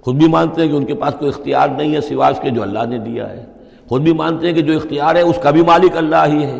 [0.02, 2.62] خود بھی مانتے ہیں کہ ان کے پاس کوئی اختیار نہیں ہے سواس کے جو
[2.62, 3.44] اللہ نے دیا ہے۔
[3.88, 6.58] خود بھی مانتے ہیں کہ جو اختیار ہے، اس کا بھی مالک اللہ ہی ہے۔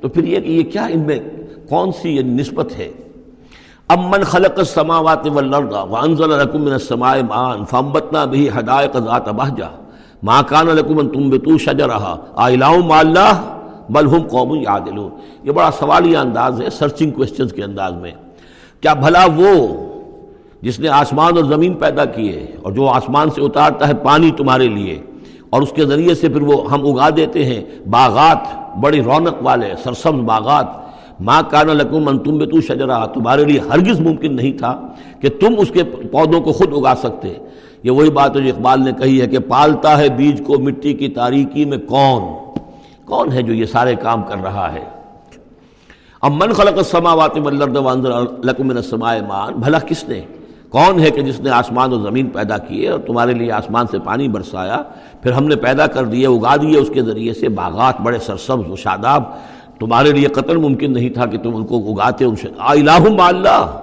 [0.00, 1.18] تو پھر یہ کہ یہ کیا ان میں
[1.68, 2.88] کون سی یہ نسبت ہے؟
[3.88, 9.68] امن خلق السماوات والارض وانزل لكم من السماء ماء فانبتنا به حدائق ذات بهجه
[10.22, 13.53] ما كان لكم ان تنبتوا شجرها اله مع الله
[13.88, 15.10] بل ہم قوم یادلون
[15.42, 18.12] یہ بڑا سوالیہ انداز ہے سرچنگ کوشچنز کے انداز میں۔
[18.80, 19.54] کیا بھلا وہ
[20.62, 24.68] جس نے آسمان اور زمین پیدا کیے اور جو آسمان سے اتارتا ہے پانی تمہارے
[24.68, 25.00] لیے،
[25.50, 28.46] اور اس کے ذریعے سے پھر وہ ہم اگا دیتے ہیں۔ باغات،
[28.82, 30.66] بڑی رونق والے، سرسبز باغات۔
[31.20, 34.72] ماں کان لکم من تم بے تو شجرا۔ تمہارے لیے ہرگز ممکن نہیں تھا
[35.20, 37.32] کہ تم اس کے پودوں کو خود اگا سکتے۔
[37.82, 40.92] یہ وہی بات ہے جو اقبال نے کہی ہے کہ پالتا ہے بیج کو مٹی
[40.92, 42.22] کی تاریکی میں کون؟
[43.04, 44.84] کون ہے جو یہ سارے کام کر رہا ہے؟
[46.22, 48.10] اب من خلق السماوات والارض وانزل
[48.44, 50.20] لکم من السماء ماء، بھلا کس نے؟
[50.70, 53.98] کون ہے کہ جس نے آسمان اور زمین پیدا کیے اور تمہارے لیے آسمان سے
[53.98, 54.82] پانی برسایا،
[55.22, 58.70] پھر ہم نے پیدا کر دیے، اگا دیے، اس کے ذریعے سے باغات بڑے سرسبز
[58.70, 59.22] و شاداب۔
[59.80, 63.78] تمہارے لیے قتل ممکن نہیں تھا کہ تم ان کو اگاتے ان سے الہ اللہ۔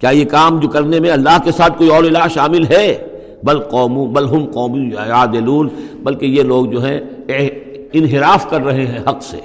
[0.00, 3.08] کیا یہ کام جو کرنے میں اللہ کے ساتھ کوئی اور الہ شامل ہے؟
[3.42, 5.68] بل قوم بل ہم قومی یادلون
[6.02, 7.00] بلکہ یہ لوگ جو ہیں
[7.98, 9.40] انحراف کر رہے ہیں حق سے۔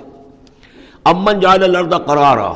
[1.03, 2.51] امن جال لردہ قرارا۔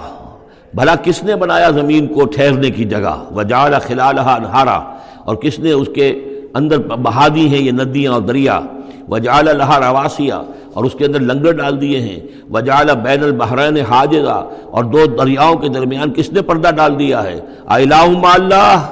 [0.74, 4.80] بھلا کس نے بنایا زمین کو ٹھہرنے کی جگہ؟ وہ جال خلال انہارا۔
[5.24, 8.60] اور کس نے اس کے اندر بہا دی ہیں یہ ندیاں اور دریا؟
[9.10, 10.34] و جال اللہ رواسیہ
[10.74, 12.20] اور اس کے اندر لنگر ڈال دیے ہیں۔
[12.54, 17.40] وجال بین البحرین حاجزہ اور دو دریاؤں کے درمیان کس نے پردہ ڈال دیا ہے؟
[17.66, 18.90] الہ اللہ۔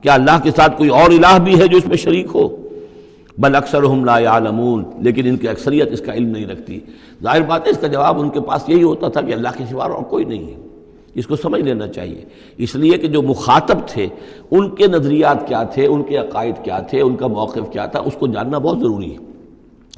[0.00, 2.59] کیا اللہ کے ساتھ کوئی اور الہ بھی ہے جو اس میں شریک ہو؟
[3.40, 6.80] بل اکثر ہم لا عالمون لیکن ان کی اکثریت اس کا علم نہیں رکھتی۔
[7.22, 9.64] ظاہر بات ہے، اس کا جواب ان کے پاس یہی ہوتا تھا کہ اللہ کے
[9.70, 10.54] سوا اور کوئی نہیں ہے۔
[11.14, 12.24] اس کو سمجھ لینا چاہیے۔
[12.56, 14.08] اس لیے کہ جو مخاطب تھے،
[14.50, 17.98] ان کے نظریات کیا تھے، ان کے عقائد کیا تھے، ان کا موقف کیا تھا،
[17.98, 19.18] اس کو جاننا بہت ضروری ہے۔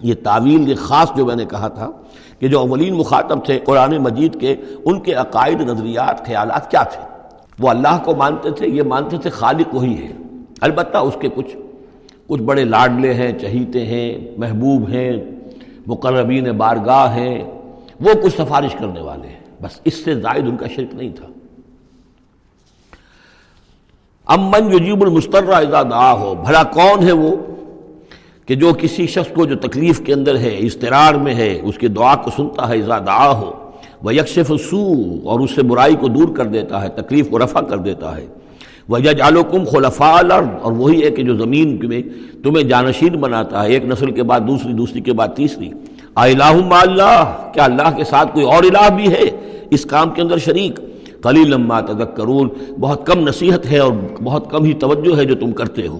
[0.03, 1.91] یہ تعویل، یہ خاص جو میں نے کہا تھا
[2.39, 7.03] کہ جو اولین مخاطب تھے قرآن مجید کے، ان کے عقائد، نظریات، خیالات کیا تھے؟
[7.59, 10.13] وہ اللہ کو مانتے تھے، یہ مانتے تھے خالق وہی ہے۔
[10.61, 11.57] البتہ اس کے کچھ
[12.33, 15.13] کچھ بڑے لاڈلے ہیں، چہیتے ہیں، محبوب ہیں،
[15.87, 17.45] مقربین بارگاہ ہیں،
[18.01, 21.27] وہ کچھ سفارش کرنے والے ہیں۔ بس اس سے زائد ان کا شرک نہیں تھا۔
[24.27, 27.37] امن یجیب المسترہ اذا دعا ہو۔ بھلا کون ہے وہ
[28.47, 31.89] کہ جو کسی شخص کو جو تکلیف کے اندر ہے استرار میں ہے، اس کی
[31.89, 33.71] دعا کو سنتا ہے، اذا دعا ہو۔
[34.03, 34.93] وہ یکشف سو
[35.25, 38.27] اور اس سے برائی کو دور کر دیتا ہے، تکلیف کو رفع کر دیتا ہے۔
[38.89, 40.21] وجہ جالوکم خلفا
[40.63, 42.03] اور وہی ہے کہ جو زمین میں
[42.43, 45.71] تمہیں جانشین بناتا ہے، ایک نسل کے بعد دوسری دوسری کے بعد تیسری۔
[46.15, 50.39] الہ اللہ، کیا اللہ کے ساتھ کوئی اور الہ بھی ہے؟ اس کام کے اندر
[50.39, 50.81] شریک۔
[51.23, 52.49] کلی لما تذکرون،
[52.81, 53.93] بہت کم نصیحت ہے اور
[54.23, 55.99] بہت کم ہی توجہ ہے جو تم کرتے ہو۔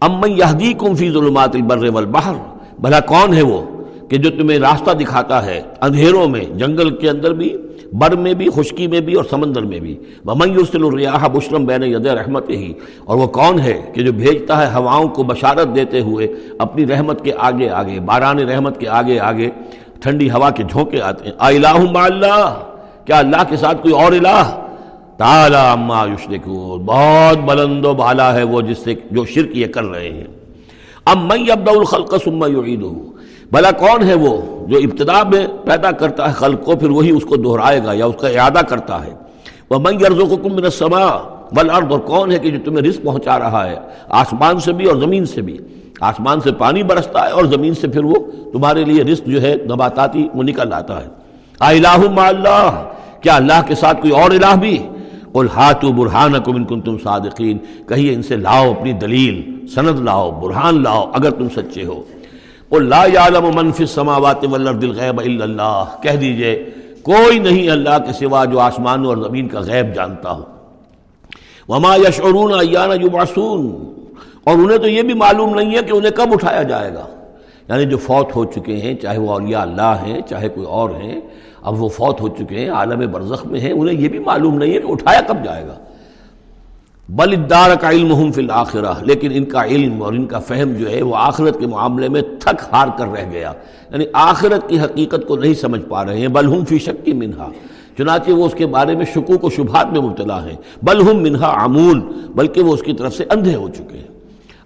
[0.00, 2.34] امن یہدیکم فی ظلمات البر والبحر،
[2.78, 3.77] بھلا کون ہے وہ؟
[4.08, 7.56] کہ جو تمہیں راستہ دکھاتا ہے، اندھیروں میں، جنگل کے اندر بھی،
[7.92, 9.98] بر میں بھی، خشکی میں بھی اور سمندر میں بھی۔
[10.28, 12.72] یرسل الریاح بشرم بین ید رحمت ہی
[13.04, 16.26] اور وہ کون ہے کہ جو بھیجتا ہے ہواؤں کو بشارت دیتے ہوئے
[16.58, 19.50] اپنی رحمت کے آگے آگے، باران رحمت کے آگے آگے،
[20.00, 22.62] ٹھنڈی ہوا کے جھونکے آتے ہیں۔ اللہ۔
[23.04, 24.66] کیا اللہ کے ساتھ کوئی اور الہ؟
[25.16, 29.84] تالا اما یشرکون بہت بلند و بالا ہے وہ جس سے جو شرک یہ کر
[29.84, 30.24] رہے ہیں۔
[31.06, 33.17] ام من یبدأ الخلق ثم یعیدہ
[33.52, 37.24] بھلا کون ہے وہ جو ابتدا میں پیدا کرتا ہے خلق کو، پھر وہی اس
[37.24, 39.12] کو دہرائے گا یا اس کا اعادہ کرتا ہے؟
[39.70, 41.16] وہ من یرزقکم من السماء
[41.56, 43.76] والارض اور کون ہے کہ جو تمہیں رزق پہنچا رہا ہے؟
[44.08, 45.58] آسمان سے بھی اور زمین سے بھی۔
[46.00, 48.14] آسمان سے پانی برستا ہے اور زمین سے پھر وہ
[48.52, 51.08] تمہارے لیے رزق جو ہے نباتاتی وہ نکل آتا ہے۔
[51.58, 52.84] الہ ما اللہ،
[53.20, 54.78] کیا اللہ کے ساتھ کوئی اور الہ بھی؟
[55.32, 60.82] قل ہاتھو برہانکم ان کنتم صادقین۔ کہیے ان سے لاؤ اپنی دلیل، سند لاؤ، برہان
[60.82, 62.02] لاؤ، اگر تم سچے ہو۔
[62.70, 66.70] قل لا یعلم من فی السماوات والارض الغیب الا اللہ کہہ دیجیے،
[67.02, 70.44] کوئی نہیں اللہ کے سوا جو آسمان اور زمین کا غیب جانتا ہو۔
[71.68, 73.92] وما یشعرون ایان یبعثون
[74.44, 77.06] اور انہیں تو یہ بھی معلوم نہیں ہے کہ انہیں کب اٹھایا جائے گا۔
[77.68, 81.20] یعنی جو فوت ہو چکے ہیں، چاہے وہ اولیاء اللہ ہیں، چاہے کوئی اور ہیں،
[81.62, 84.74] اب وہ فوت ہو چکے ہیں، عالم برزخ میں ہیں، انہیں یہ بھی معلوم نہیں
[84.74, 85.78] ہے کہ اٹھایا کب جائے گا۔
[87.08, 90.90] بل ادار کا علم فی الآخرہ لیکن ان کا علم اور ان کا فہم جو
[90.90, 93.52] ہے وہ آخرت کے معاملے میں تھک ہار کر رہ گیا۔
[93.90, 97.12] یعنی آخرت کی حقیقت کو نہیں سمجھ پا رہے ہیں، بل ہم فی شک کی
[97.12, 97.50] منہا۔
[97.98, 101.64] چنانچہ وہ اس کے بارے میں شکوک و شبہات میں مبتلا ہیں۔ بل ہم منہا
[101.64, 102.00] عمول،
[102.34, 104.08] بلکہ وہ اس کی طرف سے اندھے ہو چکے ہیں۔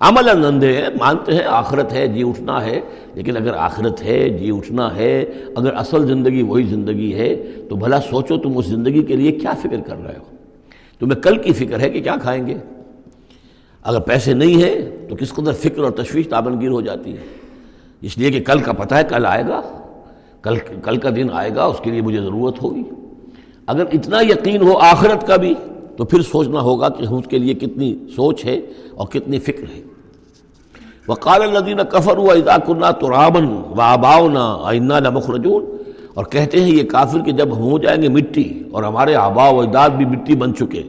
[0.01, 2.81] عمل اندھے ہیں، مانتے ہیں آخرت ہے جی اٹھنا ہے،
[3.15, 5.25] لیکن اگر آخرت ہے جی اٹھنا ہے،
[5.57, 7.37] اگر اصل زندگی وہی زندگی ہے،
[7.69, 10.32] تو بھلا سوچو تم اس زندگی کے لیے کیا فکر کر رہے ہو۔
[11.03, 12.55] تمہیں کل کی فکر ہے کہ کیا کھائیں گے؟
[13.83, 17.23] اگر پیسے نہیں ہیں تو کس قدر فکر اور تشویش تابنگیر ہو جاتی ہے؟
[18.01, 19.61] اس لیے کہ کل کا پتہ ہے، کل آئے گا۔
[20.43, 22.83] کل کل کا دن آئے گا، اس کے لیے مجھے ضرورت ہوگی۔
[23.67, 25.55] اگر اتنا یقین ہو آخرت کا بھی،
[25.97, 28.61] تو پھر سوچنا ہوگا کہ اس کے لیے کتنی سوچ ہے
[28.95, 29.83] اور کتنی فکر ہے۔
[31.09, 34.95] وقال الدین کفر ہوا ادا کرنا تو رابن و آباؤنا آئینہ
[36.15, 39.49] اور کہتے ہیں یہ کافر کہ جب ہم ہو جائیں گے مٹی اور ہمارے آبا
[39.49, 40.83] و اجداد بھی مٹی بن چکے،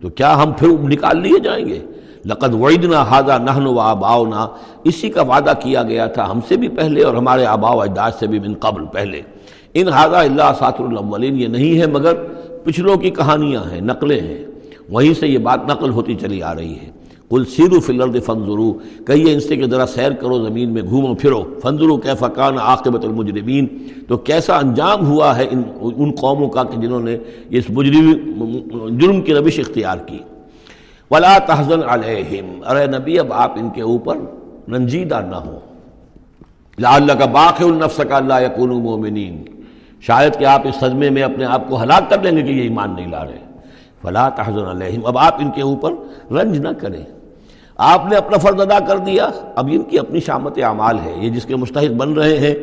[0.00, 1.78] تو کیا ہم پھر نکال لیے جائیں گے؟
[2.26, 4.46] لقد وعدنا ہادہ نہن و آباؤنا۔
[4.84, 8.10] اسی کا وعدہ کیا گیا تھا ہم سے بھی پہلے اور ہمارے آبا و اجداد
[8.18, 9.20] سے بھی من قبل پہلے۔
[9.74, 12.14] ان ہادہ اللہ ساتر الاولین، یہ نہیں ہے مگر
[12.64, 14.44] پچھلوں کی کہانیاں ہیں، نقلیں ہیں۔
[14.90, 16.99] وہیں سے یہ بات نقل ہوتی چلی آ رہی ہے۔
[17.30, 18.72] کل سیرو فلرد فنزرو
[19.06, 23.04] کہیے ان سے کہ ذرا سیر کرو، زمین میں گھومو، پھرو۔ فنزرو کی فقان عاقبت
[23.04, 23.66] المجرمین۔
[24.08, 27.16] تو کیسا انجام ہوا ہے ان ان قوموں کا کہ جنہوں نے
[27.50, 28.12] اس مجرم،
[28.98, 30.18] جرم کی روش اختیار کی۔
[31.10, 34.16] ولا تحزن علیہم۔ ارے نبی، اب آپ ان کے اوپر
[34.72, 35.58] رنجیدہ نہ ہو۔
[36.78, 39.42] لا اللہ کا باق النفس کا اللہ یقون مومنین۔
[40.00, 42.62] شاید کہ آپ اس صدمے میں اپنے آپ کو ہلاک کر دیں گے کہ یہ
[42.62, 43.38] ایمان نہیں لا رہے۔
[44.02, 45.92] فلا تحزن علیہم۔ اب آپ ان کے اوپر
[46.32, 47.19] رنج نہ کریں۔
[47.82, 51.30] آپ نے اپنا فرض ادا کر دیا، اب ان کی اپنی شامت اعمال ہے، یہ
[51.30, 52.54] جس کے مستحق بن رہے ہیں۔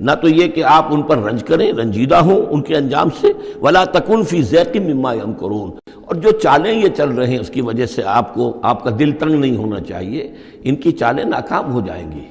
[0.00, 3.26] نہ تو یہ کہ آپ ان پر رنج کریں، رنجیدہ ہوں ان کے انجام سے۔
[3.60, 5.70] ولا تکن فی ذیق مما یمکرون
[6.04, 8.90] اور جو چالیں یہ چل رہے ہیں، اس کی وجہ سے آپ کو، آپ کا
[8.98, 12.24] دل تنگ نہیں ہونا چاہیے۔ ان کی چالیں ناکام ہو جائیں گی۔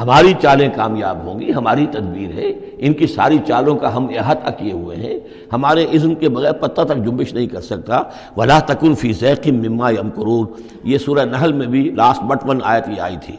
[0.00, 4.50] ہماری چالیں کامیاب ہوں گی، ہماری تدبیر ہے، ان کی ساری چالوں کا ہم احاطہ
[4.50, 5.18] کیے ہوئے ہیں۔
[5.52, 8.02] ہمارے عزم کے بغیر پتہ تک جنبش نہیں کر سکتا۔
[8.36, 10.46] ولا تکن فی ذیق مما یمکرون
[10.84, 13.36] یہ سورہ نحل میں بھی لاسٹ بٹ ون آیت یہ آئی تھی۔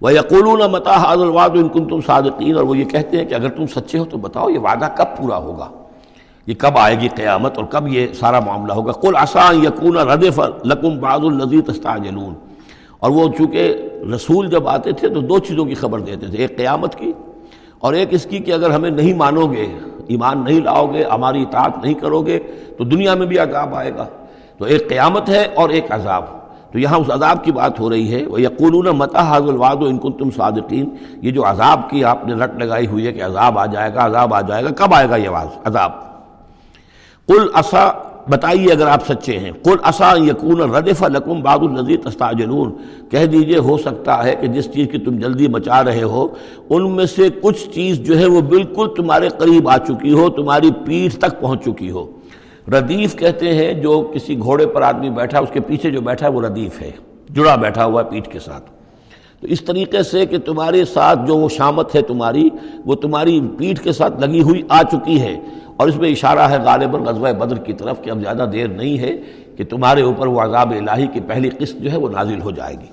[0.00, 3.34] وہ یقولون متا حاض الواد ان کن تم صادقین اور وہ یہ کہتے ہیں کہ
[3.34, 5.68] اگر تم سچے ہو تو بتاؤ یہ وعدہ کب پورا ہوگا۔
[6.46, 10.40] یہ کب آئے گی قیامت اور کب یہ سارا معاملہ ہوگا۔ قل آسان یقون ردف
[10.64, 12.51] لکم بعض النظیر تستعجلون۔
[13.02, 16.56] اور وہ چونکہ رسول جب آتے تھے تو دو چیزوں کی خبر دیتے تھے، ایک
[16.56, 17.12] قیامت کی
[17.78, 19.66] اور ایک اس کی کہ اگر ہمیں نہیں مانو گے،
[20.08, 22.38] ایمان نہیں لاؤ گے، ہماری اطاعت نہیں کرو گے،
[22.78, 24.06] تو دنیا میں بھی عذاب آئے گا۔
[24.58, 26.24] تو ایک قیامت ہے اور ایک عذاب۔
[26.72, 29.84] تو یہاں اس عذاب کی بات ہو رہی ہے وہ یقولون متا حاض الواد و
[29.84, 30.90] انکن تم صادقین
[31.22, 34.06] یہ جو عذاب کی آپ نے رٹ لگائی ہوئی ہے کہ عذاب آ جائے گا،
[34.06, 35.90] عذاب آ جائے گا، کب آئے گا یہ آواز عذاب۔
[37.28, 37.90] کل اصا
[38.28, 42.72] بتائیے اگر آپ سچے ہیں۔ قل اصا یقون ردف لکم باد النظیر تستاجلون
[43.10, 46.28] کہہ دیجیے، ہو سکتا ہے کہ جس چیز کی تم جلدی مچا رہے ہو،
[46.70, 50.70] ان میں سے کچھ چیز جو ہے وہ بالکل تمہارے قریب آ چکی ہو، تمہاری
[50.84, 52.06] پیٹھ تک پہنچ چکی ہو۔
[52.72, 56.32] ردیف کہتے ہیں، جو کسی گھوڑے پر آدمی بیٹھا، اس کے پیچھے جو بیٹھا ہے
[56.32, 56.90] وہ ردیف ہے،
[57.30, 58.70] جڑا بیٹھا ہوا ہے پیٹھ کے ساتھ۔
[59.40, 62.48] تو اس طریقے سے کہ تمہارے ساتھ جو وہ شامت ہے تمہاری،
[62.86, 65.40] وہ تمہاری پیٹھ کے ساتھ لگی ہوئی آ چکی ہے۔
[65.82, 68.98] اور اس میں اشارہ ہے غالباً غزوہ بدر کی طرف کہ اب زیادہ دیر نہیں
[68.98, 69.16] ہے
[69.56, 72.74] کہ تمہارے اوپر وہ عذاب الہی کی پہلی قسط جو ہے وہ نازل ہو جائے
[72.74, 72.86] گی۔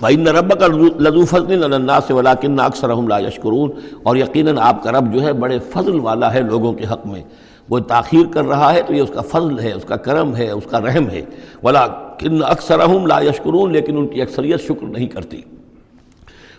[0.00, 0.66] بھائی رب کا
[1.00, 3.70] لذو فضل اللہ سے ولاکن اکثر لا یشکرون
[4.02, 7.22] اور یقیناً آپ کا رب جو ہے بڑے فضل والا ہے لوگوں کے حق میں۔
[7.68, 10.50] وہ تاخیر کر رہا ہے تو یہ اس کا فضل ہے، اس کا کرم ہے،
[10.50, 11.22] اس کا رحم ہے۔
[11.62, 11.86] ولا
[12.18, 15.42] کن اکثر لا یشکرون لیکن ان کی اکثریت شکر نہیں کرتی۔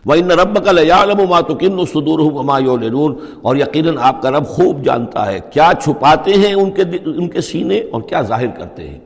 [0.06, 2.58] وہ ان رب کا لیالم ما تو کن صدور وما
[3.42, 7.42] اور یقیناً آپ کا رب خوب جانتا ہے کیا چھپاتے ہیں ان کے ان کے
[7.42, 9.00] سینے اور کیا ظاہر کرتے ہیں۔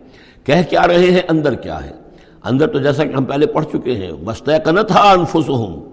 [0.44, 1.92] کہہ کیا رہے ہیں اندر کیا ہے۔
[2.44, 5.90] اندر تو جیسا کہ ہم پہلے پڑھ چکے ہیں۔ مستقنت ہا انفسہم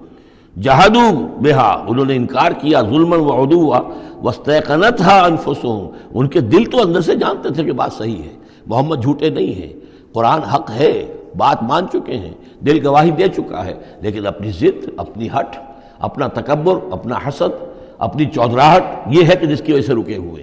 [0.60, 3.80] جہدو بہا انہوں نے انکار کیا ظلم و عدوا
[4.22, 8.34] وسطنت ہا انفسہم ان کے دل تو اندر سے جانتے تھے کہ بات صحیح ہے۔
[8.66, 9.72] محمد جھوٹے نہیں ہیں۔
[10.12, 14.88] قرآن حق ہے۔ بات مان چکے ہیں، دل گواہی دے چکا ہے، لیکن اپنی ضد،
[14.96, 15.56] اپنی ہٹ،
[15.98, 17.64] اپنا تکبر، اپنا حسد،
[17.98, 20.42] اپنی چودراہٹ یہ ہے کہ جس کی وجہ سے رکے ہوئے۔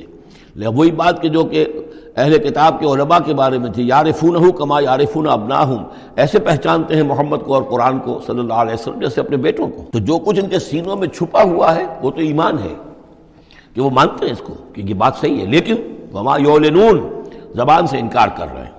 [0.67, 1.65] وہی بات کہ جو کہ
[2.15, 5.85] اہل کتاب کے علماء کے بارے میں تھی یارفون ہوں کما یارفون ابنا ہوں
[6.15, 9.67] ایسے پہچانتے ہیں محمد کو اور قرآن کو صلی اللہ علیہ وسلم، جیسے اپنے بیٹوں
[9.67, 12.73] کو۔ تو جو کچھ ان کے سینوں میں چھپا ہوا ہے، وہ تو ایمان ہے
[13.73, 15.75] کہ وہ مانتے ہیں اس کو کہ یہ بات صحیح ہے۔ لیکن
[16.13, 17.23] وما یولنون
[17.55, 18.76] زبان سے انکار کر رہے ہیں۔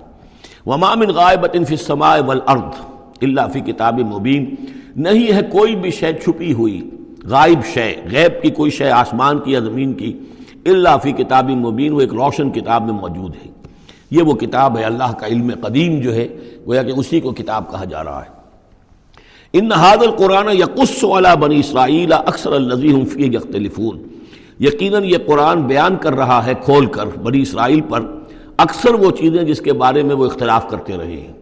[0.65, 2.81] وما من غائبت فی السماء والارض
[3.21, 4.55] الا فی کتاب مبین
[4.95, 6.89] نہیں ہے کوئی بھی شے چھپی ہوئی،
[7.23, 10.19] غائب شے، غیب کی کوئی شے، آسمان کی یا زمین کی
[10.65, 13.51] اللہ فی کتاب مبین وہ ایک روشن کتاب میں موجود ہے۔
[14.11, 16.27] یہ وہ کتاب ہے، اللہ کا علم قدیم جو ہے،
[16.67, 18.37] گویا کہ اسی کو کتاب کہا جا رہا ہے۔
[19.53, 24.03] ان نہاد القرآن یقص والا بنی اسرائیل اکثر النظی فی یختلفون
[24.59, 28.18] یقیناً یہ قرآن بیان کر رہا ہے، کھول کر بنی اسرائیل پر۔
[28.59, 31.33] اکثر وہ چیزیں جس کے بارے میں وہ اختلاف کرتے رہے ہیں۔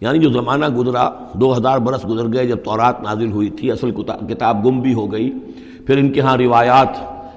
[0.00, 3.90] یعنی جو زمانہ گزرا، دو ہزار برس گزر گئے جب تورات نازل ہوئی تھی، اصل
[4.28, 5.30] کتاب گم بھی ہو گئی۔
[5.86, 6.88] پھر ان کے ہاں روایات،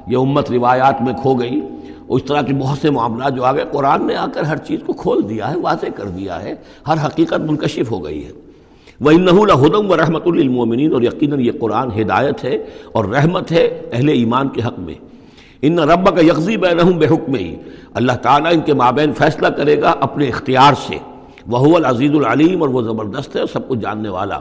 [0.08, 1.62] یہ امت روایات میں کھو گئی۔
[2.08, 4.80] اس طرح کے بہت سے معاملات جو آ گئے، قرآن نے آ کر ہر چیز
[4.86, 6.54] کو کھول دیا ہے، واضح کر دیا ہے۔
[6.88, 8.32] ہر حقیقت منکشف ہو گئی ہے۔
[9.02, 12.58] وہ انحول ہدم و رحمۃ المومنین اور یقیناً یہ قرآن ہدایت ہے
[12.92, 14.94] اور رحمت ہے اہل ایمان کے حق میں۔
[15.62, 17.56] ان رب کا یکزی بینہم بے حکم ہی
[17.94, 20.98] اللہ تعالیٰ ان کے مابین فیصلہ کرے گا اپنے اختیار سے۔
[21.48, 24.40] وہ العزیز العلیم اور وہ زبردست ہے سب کچھ جاننے والا۔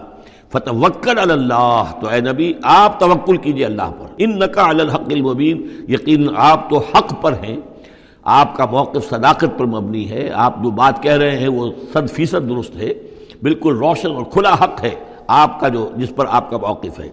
[0.52, 6.28] فتوکل اللہ۔ تو اے نبی، آپ توکل کیجیے اللہ پر۔ ان نقا الحق المبین۔ یقین
[6.36, 7.56] آپ تو حق پر ہیں۔
[8.22, 12.10] آپ کا موقف صداقت پر مبنی ہے۔ آپ جو بات کہہ رہے ہیں وہ صد
[12.10, 12.92] فیصد درست ہے۔
[13.42, 14.94] بالکل روشن اور کھلا حق ہے۔
[15.26, 17.08] آپ کا جو، جس پر آپ کا موقف ہے۔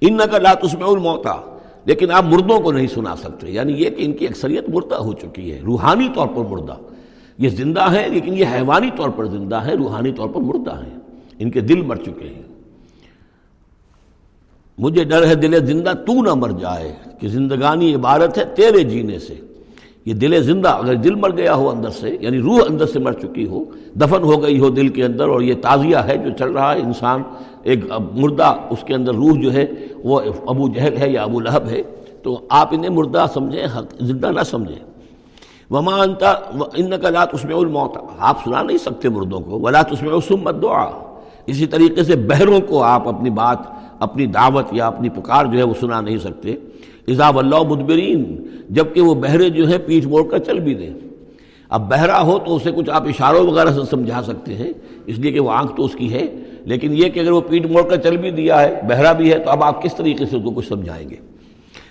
[0.00, 4.12] ان نقا لاتسم الموتا لیکن آپ مردوں کو نہیں سنا سکتے یعنی یہ کہ ان
[4.12, 6.74] کی اکثریت مردہ ہو چکی ہے، روحانی طور پر مردہ۔
[7.38, 10.94] یہ زندہ ہے لیکن یہ حیوانی طور پر زندہ ہے روحانی طور پر مردہ ہے
[11.38, 12.42] ان کے دل مر چکے ہیں۔
[14.78, 19.18] مجھے ڈر ہے دل زندہ تو نہ مر جائے کہ زندگانی عبارت ہے تیرے جینے
[19.18, 19.34] سے۔
[20.04, 23.12] یہ دل زندہ اگر دل مر گیا ہو اندر سے یعنی روح اندر سے مر
[23.12, 23.64] چکی ہو،
[23.94, 26.80] دفن ہو گئی ہو دل کے اندر اور یہ تازیہ ہے جو چل رہا ہے
[26.80, 27.22] انسان
[27.62, 27.84] ایک
[28.14, 29.66] مردہ اس کے اندر روح جو ہے
[30.04, 31.82] وہ ابو جہل ہے یا ابو لہب ہے،
[32.22, 33.66] تو آپ انہیں مردہ سمجھیں
[34.00, 34.90] زندہ نہ سمجھیں۔
[35.70, 36.30] وما انتا
[36.76, 40.10] ان کا لات اس میں الموت۔ آپ سنا نہیں سکتے مردوں کو ولات اس میں
[40.10, 40.90] اسمت دعا
[41.46, 43.58] اسی طریقے سے بہروں کو آپ اپنی بات،
[43.98, 46.54] اپنی دعوت یا اپنی پکار جو ہے وہ سنا نہیں سکتے۔
[47.08, 50.94] اضاف اللہ مدبرین جبکہ وہ بہرے جو ہے پیٹھ موڑ کر چل بھی دیں۔
[51.68, 54.72] اب بہرا ہو تو اسے کچھ آپ اشاروں وغیرہ سے سمجھا سکتے ہیں،
[55.06, 56.26] اس لیے کہ وہ آنکھ تو اس کی ہے۔
[56.64, 59.38] لیکن یہ کہ اگر وہ پیٹھ موڑ کر چل بھی دیا ہے، بہرا بھی ہے،
[59.38, 61.16] تو اب آپ کس طریقے سے اس کو کچھ سمجھائیں گے؟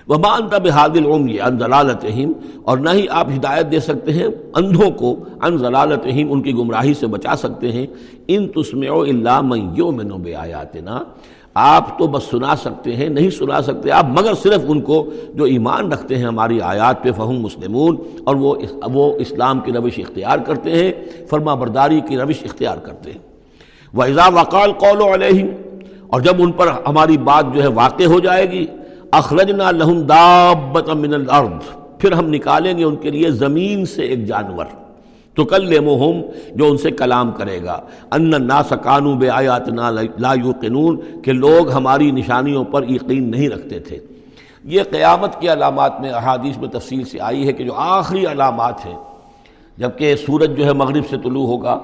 [0.08, 2.32] وہ مانتا بحادل عمر ان ضلالتہم
[2.64, 6.94] اور نہ ہی آپ ہدایت دے سکتے ہیں، اندھوں کو ان ضلالتہم ان کی گمراہی
[6.94, 7.86] سے بچا سکتے ہیں۔
[8.28, 11.00] ان تسمع اللہ من یومن بے آیاتنا
[11.56, 15.06] آپ تو بس سنا سکتے ہیں، نہیں سنا سکتے آپ، مگر صرف ان کو
[15.36, 18.56] جو ایمان رکھتے ہیں ہماری آیات پہ فہم مسلمون، اور وہ
[18.94, 20.92] وہ اسلام کی روش اختیار کرتے ہیں،
[21.30, 23.28] فرما برداری کی روش اختیار کرتے ہیں۔
[23.94, 25.48] وہ اضا وقال قول علیہم
[26.08, 28.66] اور جب ان پر ہماری بات جو ہے واقع ہو جائے گی
[29.12, 34.26] اخرجنا لہم دابت من الارض پھر ہم نکالیں گے ان کے لیے زمین سے ایک
[34.26, 34.66] جانور۔
[35.36, 35.74] تو کل
[36.56, 37.80] جو ان سے کلام کرے گا۔
[38.12, 39.70] ان نا سکانو بے آیات
[40.20, 43.98] لا یوقنون کہ لوگ ہماری نشانیوں پر یقین نہیں رکھتے تھے۔
[44.64, 48.86] یہ قیامت کی علامات میں، احادیث میں تفصیل سے آئی ہے کہ جو آخری علامات
[48.86, 48.96] ہیں،
[49.78, 51.80] جبکہ سورج جو ہے مغرب سے طلوع ہوگا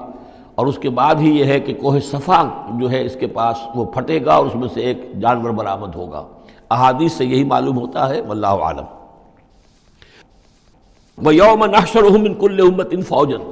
[0.56, 2.42] اور اس کے بعد ہی یہ ہے کہ کوہ صفا
[2.80, 5.94] جو ہے اس کے پاس وہ پھٹے گا اور اس میں سے ایک جانور برآمد
[5.94, 6.26] ہوگا۔
[6.70, 8.84] احادیث سے یہی معلوم ہوتا ہے، واللہ عالم
[11.18, 12.02] وہ یوم نحشر
[12.40, 13.42] کل امت ان فوجن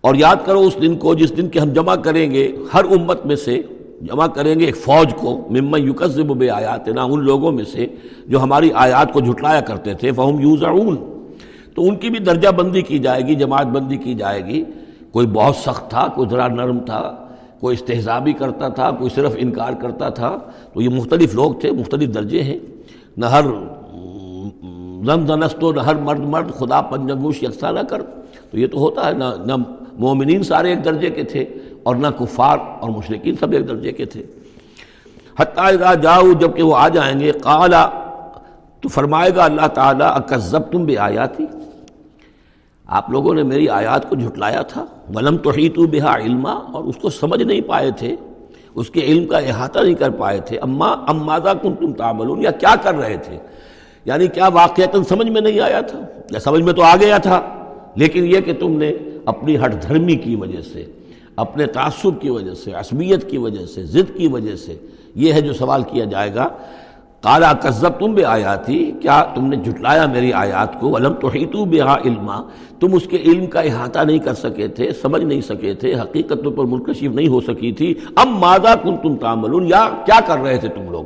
[0.00, 3.26] اور یاد کرو اس دن کو جس دن کے ہم جمع کریں گے، ہر امت
[3.26, 3.62] میں سے
[4.02, 7.86] جمع کریں گے ایک فوج کو۔ ممن یکذب بے آیات نا ان لوگوں میں سے
[8.26, 10.96] جو ہماری آیات کو جھٹلایا کرتے تھے۔ فہم یوزعون
[11.74, 14.64] تو ان کی بھی درجہ بندی کی جائے گی، جماعت بندی کی جائے گی۔
[15.12, 17.26] کوئی بہت سخت تھا، کوئی ذرا نرم تھا،
[17.60, 20.38] کوئی استحضا بھی کرتا تھا، کوئی صرف انکار کرتا تھا،
[20.72, 22.58] تو یہ مختلف لوگ تھے، مختلف درجے ہیں۔
[23.16, 23.44] نہ ہر
[25.06, 28.02] زن زنست و نہ ہر مرد مرد، خدا پنجنگوش یکساں نہ کر۔
[28.50, 29.52] تو یہ تو ہوتا ہے، نہ نہ
[29.92, 31.44] مومنین سارے ایک درجے کے تھے
[31.82, 34.22] اور نہ کفار اور مشرقین سب ایک درجے کے تھے۔
[35.40, 37.88] حتیٰ جاؤ جبکہ وہ آ جائیں گے، قالا،
[38.80, 41.46] تو فرمائے گا اللہ تعالیٰ اکذب تم بھی آیا تھی
[42.92, 44.84] آپ لوگوں نے میری آیات کو جھٹلایا تھا۔
[45.14, 48.16] ولم تو ہی تو بہا علما۔ اور اس کو سمجھ نہیں پائے تھے۔
[48.74, 52.50] اس کے علم کا احاطہ نہیں کر پائے تھے۔ اما امادا کن تم تعملون؟ یا
[52.50, 53.38] کیا کر رہے تھے؟
[54.04, 57.64] یعنی کیا واقعات سمجھ میں نہیں آیا تھا؟ یا سمجھ میں تو آ گیا تھا۔
[57.94, 58.92] لیکن یہ کہ تم نے
[59.24, 60.86] اپنی ہٹ دھرمی کی وجہ سے،
[61.36, 64.76] اپنے تعصب کی وجہ سے، عصبیت کی وجہ سے، ضد کی وجہ سے
[65.14, 66.48] یہ ہے جو سوال کیا جائے گا۔
[67.22, 71.28] کالا کذب تم بھی آیات تھی، کیا تم نے جھٹلایا میری آیات کو؟ علم تو
[71.28, 72.42] ہی تو بے علما،
[72.80, 76.48] تم اس کے علم کا احاطہ نہیں کر سکے تھے، سمجھ نہیں سکے تھے، حقیقت
[76.56, 80.56] پر منکشف نہیں ہو سکی تھی۔ اب مادہ کن تم تامل یا کیا کر رہے
[80.56, 81.04] تھے تم لوگ؟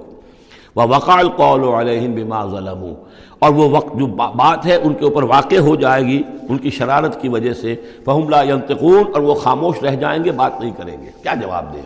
[0.74, 2.92] وہ وقال قول علیہم بما ظلم
[3.38, 6.70] اور وہ وقت جو بات ہے، ان کے اوپر واقع ہو جائے گی، ان کی
[6.70, 10.70] شرارت کی وجہ سے۔ فہم لا ینتقون اور وہ خاموش رہ جائیں گے، بات نہیں
[10.76, 11.82] کریں گے۔ کیا جواب دیں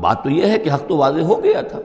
[0.00, 1.78] بات تو یہ ہے کہ حق تو واضح ہو گیا تھا۔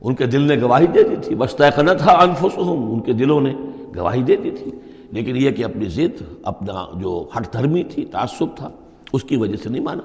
[0.00, 1.64] ان کے دل نے گواہی دے دی تھی۔ بستہ
[1.98, 3.54] تھا انفسہم ان کے دلوں نے
[3.96, 4.70] گواہی دے دی تھی۔
[5.10, 8.70] لیکن یہ کہ اپنی ضد، اپنا جو ہٹ دھرمی تھی، تعصب تھا،
[9.12, 10.02] اس کی وجہ سے نہیں مانا۔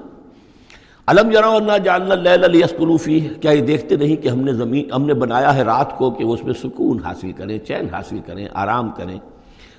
[1.06, 2.62] علم اللہ جاننا لیل
[3.40, 6.24] کیا یہ دیکھتے نہیں کہ ہم نے زمین، ہم نے بنایا ہے رات کو کہ
[6.24, 9.18] وہ اس میں سکون حاصل کریں، چین حاصل کریں، آرام کریں۔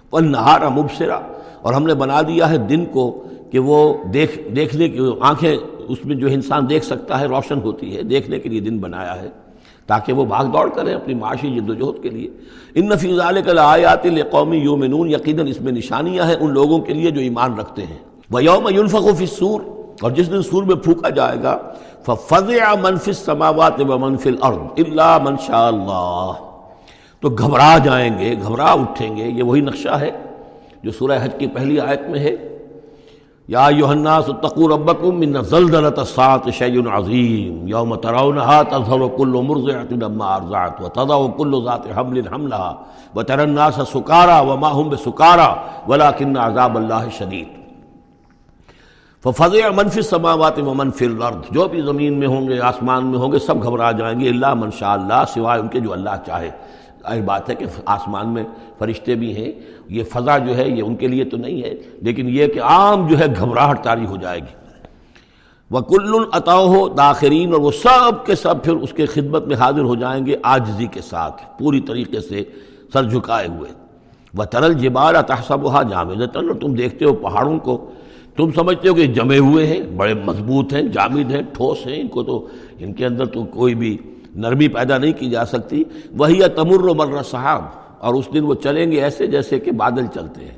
[0.09, 1.19] اور نہارا مبصرا
[1.61, 5.57] اور ہم نے بنا دیا ہے دن کو کہ وہ دیکھ، دیکھنے کی آنکھیں،
[5.87, 9.21] اس میں جو انسان دیکھ سکتا ہے، روشن ہوتی ہے۔ دیکھنے کے لیے دن بنایا
[9.21, 9.29] ہے۔
[9.87, 12.29] تاکہ وہ بھاگ دوڑ کریں اپنی معاشی جد و جہد کے لیے۔
[12.75, 13.19] ان نفیز
[13.59, 17.81] آیات قومی یومنون یقیناً اس میں نشانیاں ہیں ان لوگوں کے لیے جو ایمان رکھتے
[17.81, 17.97] ہیں۔
[18.31, 19.61] وہ یوم یونفق فی سور
[20.01, 21.57] اور جس دن سور میں پھونکا جائے گا
[22.05, 26.31] فضع منفی سماوات و منفی الارض اللہ من شاء اللہ
[27.21, 30.11] تو گھبرا جائیں گے، گھبرا اٹھیں گے، یہ وہی نقشہ ہے
[30.83, 32.54] جو سورہ حج کی پہلی آیت میں ہے۔
[33.53, 40.29] یا الناس اتقوا ربکم من زلزلۃ الساعۃ شیء عظیم یوم ترونها تظهر كل مرضعة عما
[40.35, 42.71] ارضعت وتضع كل ذات حمل حملها
[43.15, 45.49] وترى الناس سكارى وما هم بسكارى
[45.87, 47.53] ولكن عذاب الله شدید۔
[49.23, 53.31] فضع منفی سماوات و منفی الارض، جو بھی زمین میں ہوں گے، آسمان میں ہوں
[53.31, 56.49] گے، سب گھبرا جائیں گے، اللہ من شاء اللہ سوائے ان کے جو اللہ چاہے۔
[57.09, 58.43] ظاہر بات ہے کہ آسمان میں
[58.79, 59.51] فرشتے بھی ہیں،
[59.89, 63.07] یہ فضا جو ہے، یہ ان کے لیے تو نہیں ہے، لیکن یہ کہ عام
[63.07, 64.55] جو ہے گھبراہٹ تاری ہو جائے گی۔
[65.71, 69.55] وہ کل العطا ہو داخرین اور وہ سب کے سب پھر اس کے خدمت میں
[69.55, 72.43] حاضر ہو جائیں گے آجزی کے ساتھ، پوری طریقے سے
[72.93, 73.71] سر جھکائے ہوئے۔
[74.33, 77.91] وہ ترل جبال اتحسب ہا جامع اور تم دیکھتے ہو پہاڑوں کو۔
[78.35, 82.07] تم سمجھتے ہو کہ جمے ہوئے ہیں، بڑے مضبوط ہیں، جامد ہیں، ٹھوس ہیں، ان
[82.07, 82.47] کو تو،
[82.79, 83.97] ان کے اندر تو کوئی بھی
[84.35, 85.83] نرمی پیدا نہیں کی جا سکتی۔
[86.17, 87.61] وہی تمر و مرہ صاحب
[87.99, 90.57] اور اس دن وہ چلیں گے ایسے جیسے کہ بادل چلتے ہیں۔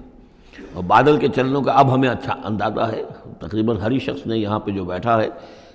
[0.74, 3.04] اور بادل کے چلنوں کا اب ہمیں اچھا اندازہ ہے۔
[3.40, 5.28] تقریباً ہر شخص نے یہاں پہ جو بیٹھا ہے،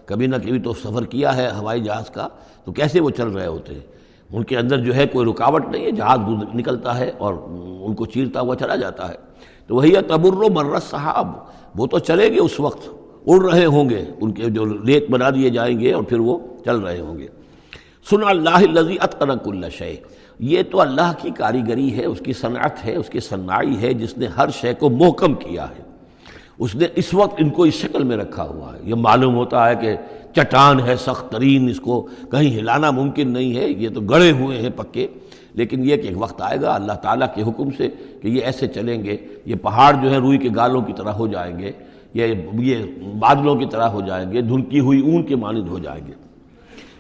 [0.07, 2.29] کبھی نہ کبھی تو سفر کیا ہے ہوائی جہاز کا۔
[2.65, 3.81] تو کیسے وہ چل رہے ہوتے ہیں؟
[4.33, 6.19] ان کے اندر جو ہے کوئی رکاوٹ نہیں ہے۔ جہاز
[6.55, 7.35] نکلتا ہے اور
[7.81, 9.15] ان کو چیرتا ہوا چلا جاتا ہے۔
[9.67, 11.29] تو وہی تبر و مرہ صاحب
[11.77, 12.89] وہ تو چلے گے اس وقت۔
[13.27, 16.39] اڑ رہے ہوں گے۔ ان کے جو ریت بنا دیے جائیں گے اور پھر وہ
[16.65, 17.27] چل رہے ہوں گے۔
[18.11, 19.97] سن اللہ لذی اتقنک اللہ شے
[20.39, 24.19] یہ تو اللہ کی کاریگری ہے، اس کی صنعت ہے، اس کی صنائی ہے، جس
[24.19, 25.83] نے ہر شے کو محکم کیا ہے۔
[26.59, 29.69] اس نے اس وقت ان کو اس شکل میں رکھا ہوا ہے۔ یہ معلوم ہوتا
[29.69, 29.95] ہے کہ
[30.37, 34.61] چٹان ہے، سخت ترین، اس کو کہیں ہلانا ممکن نہیں ہے۔ یہ تو گڑے ہوئے
[34.61, 35.07] ہیں پکے۔
[35.55, 37.89] لیکن یہ کہ ایک وقت آئے گا، اللہ تعالیٰ کے حکم سے
[38.23, 41.27] کہ یہ ایسے چلیں گے۔ یہ پہاڑ جو ہے، روئی کے گالوں کی طرح ہو
[41.27, 41.73] جائیں گے۔
[42.15, 42.77] یہ یہ
[43.19, 46.32] بادلوں کی طرح ہو جائیں گے۔ دھنکی ہوئی اون کے مانند ہو جائیں گے۔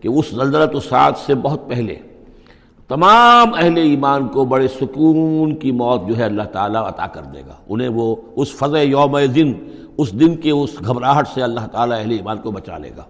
[0.00, 1.94] کہ اس زلزلہ تو سات سے بہت پہلے
[2.88, 7.40] تمام اہل ایمان کو بڑے سکون کی موت جو ہے اللہ تعالیٰ عطا کر دے
[7.40, 9.52] گا۔ انہیں وہ اس فضع یوم دن
[9.98, 13.04] اس دن کے اس گھبراہٹ سے اللہ تعالیٰ اہل ایمان کو بچا لے گا۔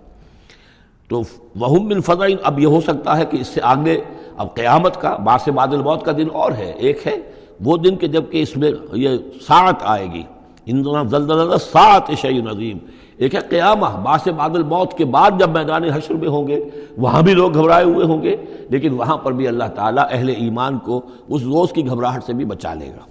[1.09, 1.23] تو
[1.57, 4.01] وہم من فضع اب یہ ہو سکتا ہے کہ اس سے آگے،
[4.37, 7.17] اب قیامت کا باس بادل موت کا دن اور ہے۔ ایک ہے
[7.61, 9.09] وہ دن کہ جبکہ اس میں یہ
[9.47, 10.23] سات آئے گی۔
[10.67, 12.79] ان دونوں زلزلہ سات شعین عظیم۔
[13.19, 16.65] ایک ہے قیامہ باس بادل موت کے بعد جب میدان حشر میں ہوں گے،
[16.99, 18.37] وہاں بھی لوگ گھبرائے ہوئے ہوں گے،
[18.69, 22.45] لیکن وہاں پر بھی اللہ تعالیٰ اہل ایمان کو اس روز کی گھبراہٹ سے بھی
[22.45, 23.05] بچا لے گا۔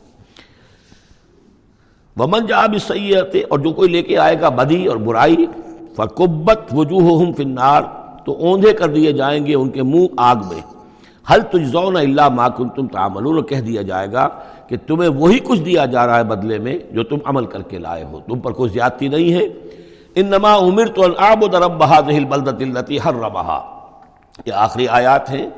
[2.23, 3.17] ومن جا بھی صحیح
[3.49, 5.45] اور جو کوئی لے کے آئے گا بدی اور برائی
[5.95, 7.81] فکبت وجوہ فنار
[8.25, 10.61] تو اوندھے کر دیے جائیں گے ان کے منہ آگ میں۔
[11.33, 14.29] حل تجزون اللہ ما تم تعملون، کہہ دیا جائے گا
[14.67, 17.77] کہ تمہیں وہی کچھ دیا جا رہا ہے بدلے میں جو تم عمل کر کے
[17.77, 19.47] لائے ہو۔ تم پر کوئی زیادتی نہیں ہے۔
[20.17, 23.79] ان نما عمر تو العب رب بہا دہل بلدت التی ہر ربہا
[24.45, 25.49] یہ آخری آیات ہیں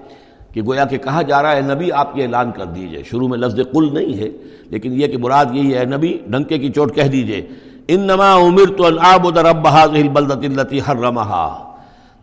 [0.54, 3.38] کہ گویا کہ کہا جا رہا ہے نبی؟ آپ یہ اعلان کر دیجیے۔ شروع میں
[3.38, 4.30] لفظ قل نہیں ہے،
[4.64, 7.48] لیکن یہ کہ مراد یہی ہے، نبی ڈنکے کی چوٹ کہہ دیجیے۔
[7.88, 11.72] ان نما عمر تو العب رب بہا دہل بلدت التی ہر رمحا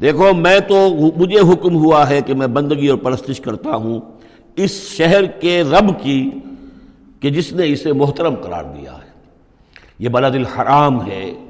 [0.02, 4.00] دیکھو، میں تو مجھے حکم ہوا ہے کہ میں بندگی اور پرستش کرتا ہوں
[4.56, 6.30] اس شہر کے رب کی
[7.20, 9.10] کہ جس نے اسے محترم قرار دیا ہے۔
[9.98, 11.45] یہ بلد الحرام ہے۔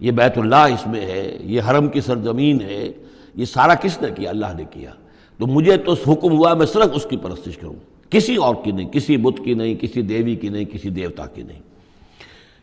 [0.00, 2.92] یہ بیت اللہ اس میں ہے، یہ حرم کی سرزمین ہے،
[3.34, 4.90] یہ سارا کس نے کیا؟ اللہ نے کیا۔
[5.38, 7.74] تو مجھے تو حکم ہوا، میں صرف اس کی پرستش کروں۔
[8.10, 11.42] کسی اور کی نہیں، کسی بت کی نہیں، کسی دیوی کی نہیں، کسی دیوتا کی
[11.42, 11.58] نہیں۔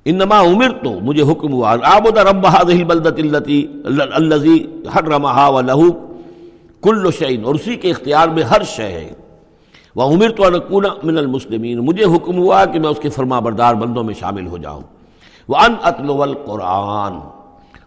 [0.05, 3.65] انما عمر تو مجھے حکم ہوا آبود رب هذه البلدة التي
[4.13, 4.63] الذي
[4.95, 5.87] حرمها وله
[6.81, 9.13] كل شيء۔ اور اسی کے اختیار میں ہر شے ہے۔
[9.95, 13.73] وہ عمر تو انکون من المسلمین۔ مجھے حکم ہوا کہ میں اس کے فرما بردار
[13.73, 14.81] بندوں میں شامل ہو جاؤں۔
[15.47, 17.19] وہ ان اتلو القرآن۔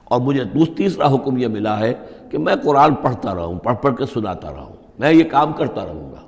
[0.04, 0.44] اور مجھے
[0.76, 1.94] تیسرا حکم یہ ملا ہے
[2.30, 6.12] کہ میں قرآن پڑھتا رہوں، پڑھ پڑھ کے سناتا رہوں، میں یہ کام کرتا رہوں
[6.12, 6.20] گا۔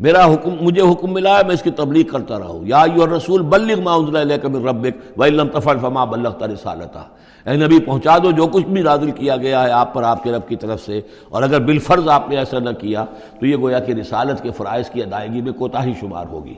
[0.00, 3.16] میرا حکم، مجھے حکم ملا ہے میں اس کی تبلیغ کرتا رہا ہوں یا یو
[3.16, 7.04] رسول بلغ ما انزل الیک من ربک، وَإِن لَمْ تَفْعَلْ فَمَا بَلَّغْتَ رِسَالَتَهُ
[7.46, 10.32] اے نبی، پہنچا دو، جو کچھ بھی نازل کیا گیا ہے آپ پر، آپ کے
[10.32, 13.04] رب کی طرف سے۔ اور اگر بالفرض آپ نے ایسا نہ کیا
[13.40, 16.54] تو یہ گویا کہ رسالت کے فرائض کی ادائیگی میں کوتاہی شمار ہوگی۔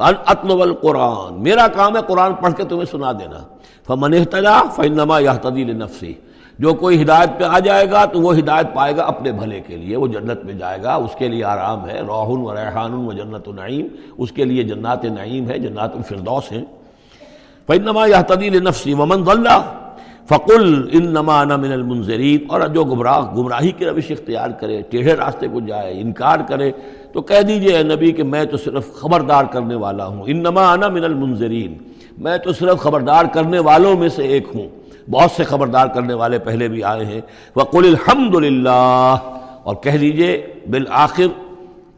[0.00, 3.38] اطلب القرآن میرا کام ہے قرآن پڑھ کے تمہیں سنا دینا.
[3.86, 6.12] فمن اهتدى فإنما يهتدي لنفسه.
[6.58, 9.76] جو کوئی ہدایت پہ آ جائے گا تو وہ ہدایت پائے گا اپنے بھلے کے
[9.76, 9.96] لیے.
[9.96, 10.94] وہ جنت میں جائے گا.
[10.94, 12.00] اس کے لیے آرام ہے.
[12.00, 13.86] روحن و ریحان و جنت و نعیم
[14.18, 15.58] اس کے لیے جنات نعیم ہے.
[15.58, 16.64] جنات الفردوس ہیں.
[17.66, 19.60] فنما یا تدیل نفسی ومن اللہ
[20.28, 25.48] فقل ان نما من المنظرین اور جو گمراہ گمراہی کی روش اختیار کرے، ٹیڑھے راستے
[25.48, 26.72] کو جائے، انکار کرے
[27.12, 30.76] تو کہہ دیجیے اے نبی کہ میں تو صرف خبردار کرنے والا ہوں۔ ان نما
[30.76, 31.74] من المنظرین
[32.18, 34.68] میں تو صرف خبردار کرنے والوں میں سے ایک ہوں۔
[35.10, 37.20] بہت سے خبردار کرنے والے پہلے بھی آئے ہیں۔
[37.56, 39.16] وقل الحمد للہ
[39.62, 41.26] اور کہہ دیجیے بالآخر،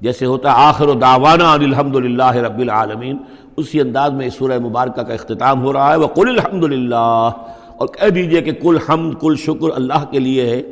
[0.00, 3.16] جیسے ہوتا ہے، آخر و داوانہ الحمد للہ رب العالمین۔
[3.56, 7.30] اسی انداز میں اس سورہ مبارکہ کا اختتام ہو رہا ہے۔ وقل الحمد للہ
[7.76, 10.62] اور کہہ دیجیے کہ کل حمد، کل شکر اللہ کے لیے ہے۔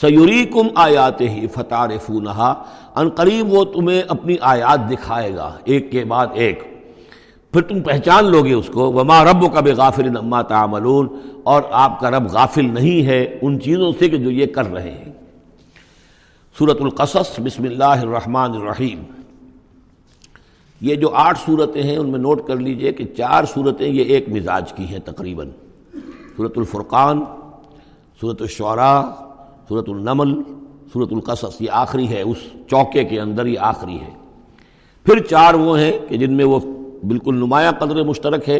[0.00, 2.62] سیوری کم آیات ہی فتح فونہا
[2.94, 6.62] ان قریب وہ تمہیں اپنی آیات دکھائے گا۔ ایک کے بعد ایک۔
[7.52, 11.08] پھر تم پہچان لو گے اس کو۔ وما رب کا بے غافل اما تعملون۔
[11.44, 14.90] اور آپ کا رب غافل نہیں ہے ان چیزوں سے کہ جو یہ کر رہے
[14.90, 15.12] ہیں۔
[16.58, 19.02] سورت القصص، بسم اللہ الرحمن الرحیم۔
[20.80, 24.28] یہ جو آٹھ صورتیں ہیں، ان میں نوٹ کر لیجیے کہ چار صورتیں یہ ایک
[24.28, 25.50] مزاج کی ہیں تقریباً۔
[26.36, 27.24] صورت الفرقان
[28.20, 29.27] صورت الشعراء
[29.68, 30.42] صورت النمل
[30.92, 32.36] صورت القصص، یہ آخری ہے، اس
[32.70, 34.10] چوکے کے اندر یہ آخری ہے۔
[35.04, 36.60] پھر چار وہ ہیں کہ جن میں وہ
[37.06, 38.58] بالکل نمایاں قدر مشترک ہے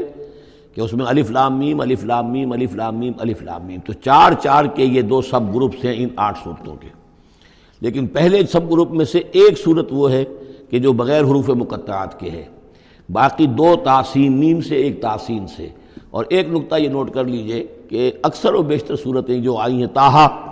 [0.74, 3.80] کہ اس میں الف لام میم، الف لام میم، الف لام میم، الف لام میم۔
[3.86, 6.88] تو چار چار کے یہ دو سب گروپس ہیں ان آٹھ صورتوں کے۔
[7.80, 10.24] لیکن پہلے سب گروپ میں سے ایک صورت وہ ہے
[10.70, 12.44] کہ جو بغیر حروف مقطعات کے ہے۔
[13.12, 15.68] باقی دو تاسین میم سے ایک تاسین سے۔
[16.10, 19.86] اور ایک نقطہ یہ نوٹ کر لیجیے کہ اکثر و بیشتر صورتیں جو آئی ہیں
[19.86, 20.44] تاہا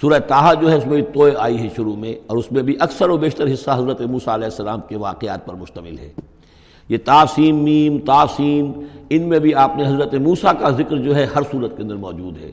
[0.00, 2.76] سورہ تاہا جو ہے اس میں توئے آئی ہے شروع میں اور اس میں بھی
[2.80, 6.12] اکثر و بیشتر حصہ حضرت موسیٰ علیہ السلام کے واقعات پر مشتمل ہے۔
[6.88, 8.72] یہ تاسیم میم تاسیم
[9.10, 11.94] ان میں بھی آپ نے حضرت موسیٰ کا ذکر جو ہے ہر صورت کے اندر
[11.94, 12.50] موجود ہے۔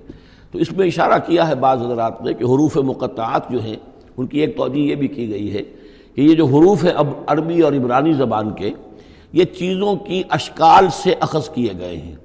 [0.51, 3.75] تو اس میں اشارہ کیا ہے بعض حضرات نے کہ حروف مقطعات جو ہیں،
[4.17, 5.63] ان کی ایک توجہ یہ بھی کی گئی ہے
[6.15, 8.71] کہ یہ جو حروف ہیں اب عربی اور عبرانی زبان کے،
[9.33, 12.15] یہ چیزوں کی اشکال سے اخذ کیے گئے ہیں۔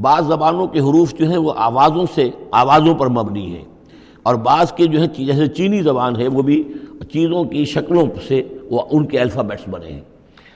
[0.00, 3.71] بعض زبانوں کے حروف جو ہیں، وہ آوازوں سے، آوازوں پر مبنی ہیں۔
[4.22, 6.72] اور بعض کے جو ہے جیسے چینی زبان ہے، وہ بھی
[7.12, 10.00] چیزوں کی شکلوں سے وہ ان کے الفابیٹس بنے ہیں۔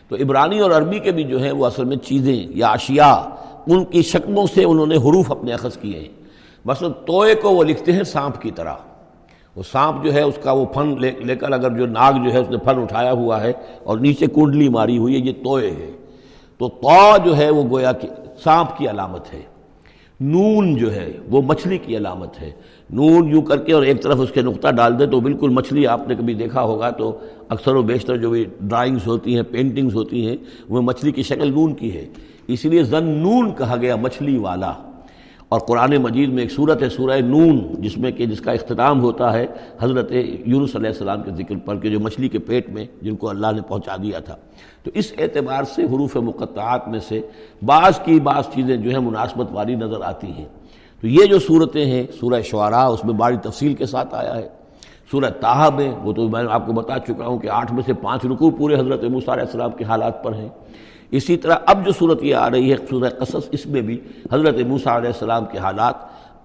[0.09, 3.17] تو عبرانی اور عربی کے بھی جو ہیں وہ اصل میں چیزیں یا اشیاء
[3.67, 6.27] ان کی شکلوں سے انہوں نے حروف اپنے اخذ کیے ہیں۔
[6.65, 8.75] مثلا توئے کو وہ لکھتے ہیں سانپ کی طرح۔
[9.57, 12.33] وہ سانپ جو ہے، اس کا وہ پھن لے لے کر اگر جو ناگ جو
[12.33, 13.53] ہے، اس نے پھن اٹھایا ہوا ہے
[13.85, 15.91] اور نیچے کنڈلی ماری ہوئی ہے، یہ توئے ہے۔
[16.59, 18.09] تو تو جو ہے، وہ گویا کہ
[18.45, 19.43] سانپ کی علامت ہے۔
[20.21, 22.51] نون جو ہے، وہ مچھلی کی علامت ہے۔
[22.91, 25.87] نون یوں کر کے اور ایک طرف اس کے نقطہ ڈال دے تو بالکل مچھلی
[25.87, 27.19] آپ نے کبھی دیکھا ہوگا تو
[27.49, 30.37] اکثر و بیشتر جو بھی ڈرائنگز ہوتی ہیں پینٹنگز ہوتی ہیں،
[30.69, 32.07] وہ مچھلی کی شکل نون کی ہے۔
[32.47, 34.73] اس لیے زن نون کہا گیا مچھلی والا۔
[35.49, 39.01] اور قرآن مجید میں ایک صورت ہے، سورہ نون، جس میں کہ جس کا اختتام
[39.01, 39.47] ہوتا ہے
[39.81, 40.13] حضرت
[40.47, 43.47] یونس علیہ السلام کے ذکر پر کہ جو مچھلی کے پیٹ میں جن کو اللہ
[43.55, 44.37] نے پہنچا دیا تھا۔
[44.83, 47.21] تو اس اعتبار سے حروف مقطعات میں سے
[47.63, 50.47] بعض کی بعض چیزیں جو ہیں مناسبت والی نظر آتی ہیں۔
[51.01, 54.49] تو یہ جو صورتیں ہیں، سورہ شعراء، اس میں بڑی تفصیل کے ساتھ آیا ہے۔
[55.11, 57.93] سورہ تاہب میں وہ تو میں آپ کو بتا چکا ہوں کہ آٹھ میں سے
[57.93, 60.49] پانچ رکوع پورے حضرت موسیٰ علیہ السلام کے حالات پر ہیں۔
[61.11, 64.01] اسی طرح اب جو صورت یہ آ رہی ہے، سورہ قصص، اس میں بھی
[64.33, 65.95] حضرت موسیٰ علیہ السلام کے حالات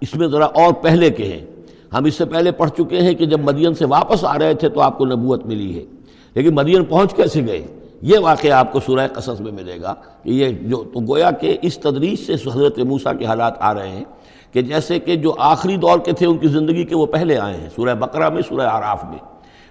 [0.02, 1.46] اس میں ذرا اور پہلے کے ہیں۔
[1.94, 4.70] ہم اس سے پہلے پڑھ چکے ہیں کہ جب مدین سے واپس آ رہے تھے
[4.70, 5.86] تو آپ کو نبوت ملی ہے۔
[6.34, 7.68] لیکن مدین پہنچ کیسے گئے؟
[8.02, 9.94] یہ واقعہ آپ کو سورہ قصص میں ملے گا
[10.24, 13.90] کہ یہ جو تو گویا کہ اس تدریس سے حضرت موسیٰ کے حالات آ رہے
[13.90, 14.04] ہیں۔
[14.52, 17.58] کہ جیسے کہ جو آخری دور کے تھے ان کی زندگی کے وہ پہلے آئے
[17.58, 19.18] ہیں، سورہ بقرہ میں، سورہ آراف میں۔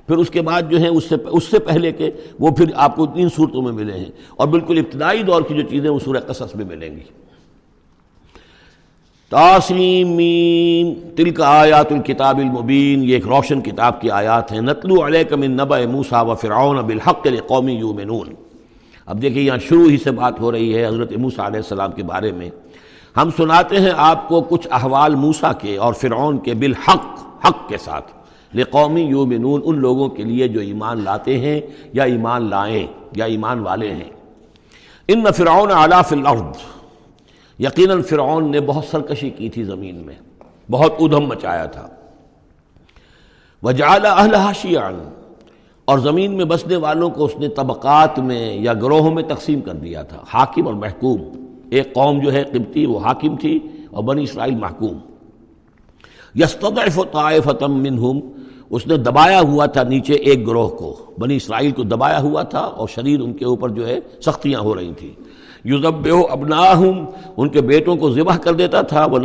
[0.06, 2.10] پھر اس کے بعد جو ہیں، اس سے اس سے پہلے کے
[2.40, 5.62] وہ پھر آپ کو تین صورتوں میں ملے ہیں۔ اور بالکل ابتدائی دور کی جو
[5.62, 7.20] چیزیں، وہ سورہ قصص میں ملیں گی۔
[9.30, 10.20] تاسلیم
[11.16, 15.50] تل کا آیات الکتاب المبین، یہ ایک روشن کتاب کی آیات ہیں۔ نتلو علیہ من
[15.50, 18.34] نبا موسا و فرعون بالحق قومی یومنون
[19.06, 22.02] اب دیکھیں یہاں شروع ہی سے بات ہو رہی ہے حضرت موسیٰ علیہ السلام کے
[22.02, 22.50] بارے میں۔
[23.16, 27.06] ہم سناتے ہیں آپ کو کچھ احوال موسا کے اور فرعون کے بالحق،
[27.46, 28.12] حق کے ساتھ۔
[28.54, 31.60] لقومی یومنون ان لوگوں کے لیے جو ایمان لاتے ہیں
[31.92, 32.86] یا ایمان لائیں
[33.16, 34.10] یا ایمان والے ہیں۔
[35.08, 36.56] ان فرعون علا فی الارض۔
[37.58, 40.14] یقیناً فرعون نے بہت سرکشی کی تھی زمین میں،
[40.70, 41.88] بہت ادھم مچایا تھا۔
[43.62, 45.08] وجعل اہلہا شیعن
[45.84, 49.72] اور زمین میں بسنے والوں کو اس نے طبقات میں یا گروہوں میں تقسیم کر
[49.72, 53.58] دیا تھا، حاکم اور محکوم۔ ایک قوم جو ہے قبطی، وہ حاکم تھی
[53.90, 54.98] اور بنی اسرائیل محکوم۔
[56.34, 58.20] یستضعف طائفة منہم،
[58.70, 62.58] اس نے دبایا ہوا تھا نیچے ایک گروہ کو۔ بنی اسرائیل کو دبایا ہوا تھا
[62.58, 65.22] اور شریر ان کے اوپر جو ہے سختیاں ہو رہی تھیں۔
[65.64, 67.04] یوزب ابناہم،
[67.36, 69.18] ان کے بیٹوں کو ذبح کر دیتا تھا وہ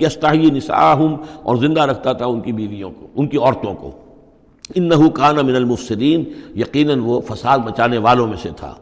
[0.00, 3.90] یستاحی نساہم، اور زندہ رکھتا تھا ان کی بیویوں کو، ان کی عورتوں کو۔
[4.74, 6.24] انہو کان من المفسدین،
[6.56, 8.74] یقیناً وہ فساد مچانے والوں میں سے تھا۔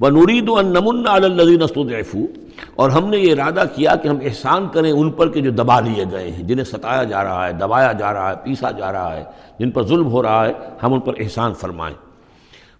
[0.00, 2.18] وہ نورید النمن الدین استدعفو
[2.74, 5.80] اور ہم نے یہ ارادہ کیا کہ ہم احسان کریں ان پر کہ جو دبا
[5.80, 9.16] لیے گئے ہیں، جنہیں ستایا جا رہا ہے، دبایا جا رہا ہے، پیسا جا رہا
[9.16, 9.24] ہے،
[9.58, 11.96] جن پر ظلم ہو رہا ہے، ہم ان پر احسان فرمائیں۔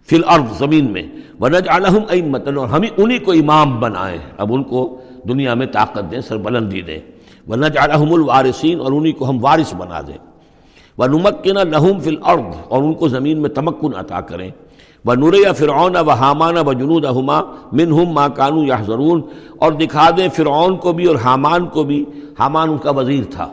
[0.06, 1.02] فی الارض، زمین میں۔
[1.40, 6.20] ونجعلہم ایمتن اور ہمیں انہی کو امام بنائیں۔ اب ان کو دنیا میں طاقت دیں
[6.20, 6.98] سر بلندی دیں۔
[7.48, 10.18] ونجعلہم الوارثین اور انہی کو ہم وارث بنا دیں۔
[10.98, 14.50] ونمکن لہم فی الارض اور ان کو زمین میں تمکن عطا کریں۔
[15.06, 17.40] و نوریا فرعون و حامان و جنود ہما
[17.72, 18.76] من ہم ماں کانو یا
[19.58, 22.04] اور دکھا دیں فرعون کو بھی اور حامان کو بھی،
[22.38, 23.48] حامان ان کا وزیر تھا۔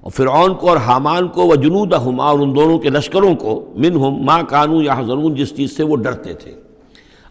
[0.00, 3.64] اور فرعون کو اور حامان کو و جنود ہما اور ان دونوں کے لشکروں کو
[3.76, 5.00] من ہم ماں کانو یا
[5.36, 6.54] جس چیز سے وہ ڈرتے تھے۔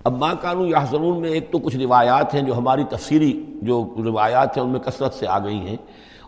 [0.04, 0.86] اب ماں کانو یا
[1.20, 5.14] میں ایک تو کچھ روایات ہیں جو ہماری تفسیری جو روایات ہیں ان میں کثرت
[5.14, 5.78] سے آ گئی ہیں۔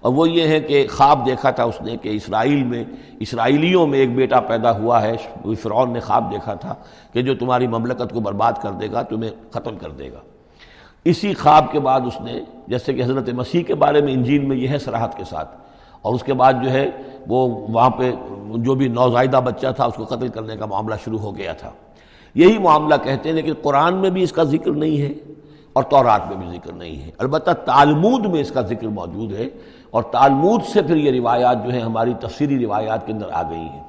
[0.04, 2.84] اور وہ یہ ہے کہ خواب دیکھا تھا اس نے کہ اسرائیل میں،
[3.20, 5.16] اسرائیلیوں میں ایک بیٹا پیدا ہوا ہے،
[5.62, 6.74] فرعون نے خواب دیکھا تھا
[7.14, 10.20] کہ جو تمہاری مملکت کو برباد کر دے گا، تمہیں ختم کر دے گا۔
[11.06, 14.58] اسی خواب کے بعد اس نے، جیسے کہ حضرت مسیح کے بارے میں انجیل میں
[14.58, 15.56] یہ ہے سراحت کے ساتھ،
[16.02, 16.90] اور اس کے بعد جو ہے
[17.28, 18.12] وہ وہاں پہ
[18.56, 21.72] جو بھی نوزائیدہ بچہ تھا، اس کو قتل کرنے کا معاملہ شروع ہو گیا تھا۔
[22.36, 25.14] یہی معاملہ کہتے ہیں، لیکن قرآن میں بھی اس کا ذکر نہیں ہے
[25.74, 29.48] اور تورات میں بھی ذکر نہیں ہے۔ البتہ تالمود میں اس کا ذکر موجود ہے
[29.92, 33.58] اور تالمود سے پھر یہ روایات جو ہیں ہماری تفسیری روایات کے اندر آ گئی
[33.58, 33.84] ہیں۔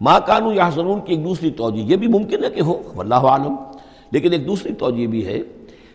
[0.00, 3.14] ماں کانو یا سنون کی ایک دوسری توجہ، یہ بھی ممکن ہے کہ ہو، واللہ
[3.14, 3.54] عالم،
[4.10, 5.40] لیکن ایک دوسری توجہ بھی ہے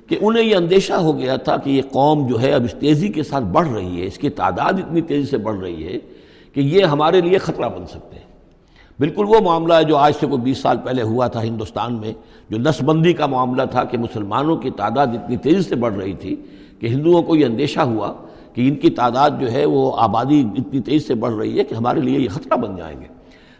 [0.07, 3.07] کہ انہیں یہ اندیشہ ہو گیا تھا کہ یہ قوم جو ہے اب اس تیزی
[3.07, 5.97] کے ساتھ بڑھ رہی ہے، اس کی تعداد اتنی تیزی سے بڑھ رہی ہے
[6.53, 8.25] کہ یہ ہمارے لیے خطرہ بن سکتے ہیں۔
[8.99, 12.13] بالکل وہ معاملہ ہے جو آج سے کوئی بیس سال پہلے ہوا تھا ہندوستان میں،
[12.49, 16.13] جو نس بندی کا معاملہ تھا کہ مسلمانوں کی تعداد اتنی تیزی سے بڑھ رہی
[16.13, 16.35] تھی
[16.79, 18.13] کہ ہندوؤں کو یہ اندیشہ ہوا
[18.57, 21.75] کہ ان کی تعداد جو ہے وہ آبادی اتنی تیز سے بڑھ رہی ہے کہ
[21.75, 23.05] ہمارے لیے یہ خطرہ بن جائیں گے۔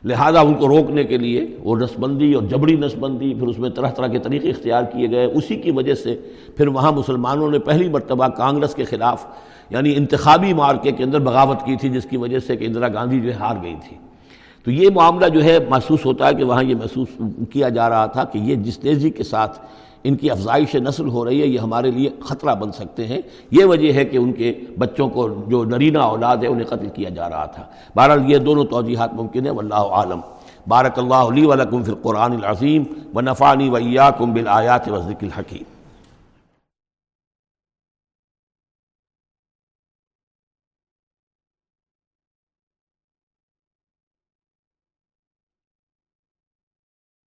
[0.03, 3.89] لہذا ان کو روکنے کے لیے وہ نسبندی اور جبڑی نسبندی پھر اس میں طرح
[3.89, 6.15] طرح کے طریقے اختیار کیے گئے۔ اسی کی وجہ سے
[6.55, 9.25] پھر وہاں مسلمانوں نے پہلی مرتبہ کانگریس کے خلاف
[9.69, 13.21] یعنی انتخابی مارکے کے اندر بغاوت کی تھی، جس کی وجہ سے کہ اندرا گاندھی
[13.21, 13.97] جو ہے ہار گئی تھی۔
[14.65, 17.07] تو یہ معاملہ جو ہے محسوس ہوتا ہے کہ وہاں یہ محسوس
[17.49, 19.59] کیا جا رہا تھا کہ یہ جس تیزی کے ساتھ
[20.03, 23.21] ان کی افزائش نسل ہو رہی ہے، یہ ہمارے لیے خطرہ بن سکتے ہیں۔
[23.51, 27.09] یہ وجہ ہے کہ ان کے بچوں کو جو نرینہ اولاد ہے، انہیں قتل کیا
[27.09, 27.63] جا رہا تھا۔
[27.95, 30.19] بہرحال یہ دونوں توجیحات ممکن ہے واللہ عالم
[30.67, 32.83] بارک اللہ علی ولکم فی القرآن العظیم
[33.13, 35.76] و نفانی ویاکم بالآیات و ذکر الحکیم۔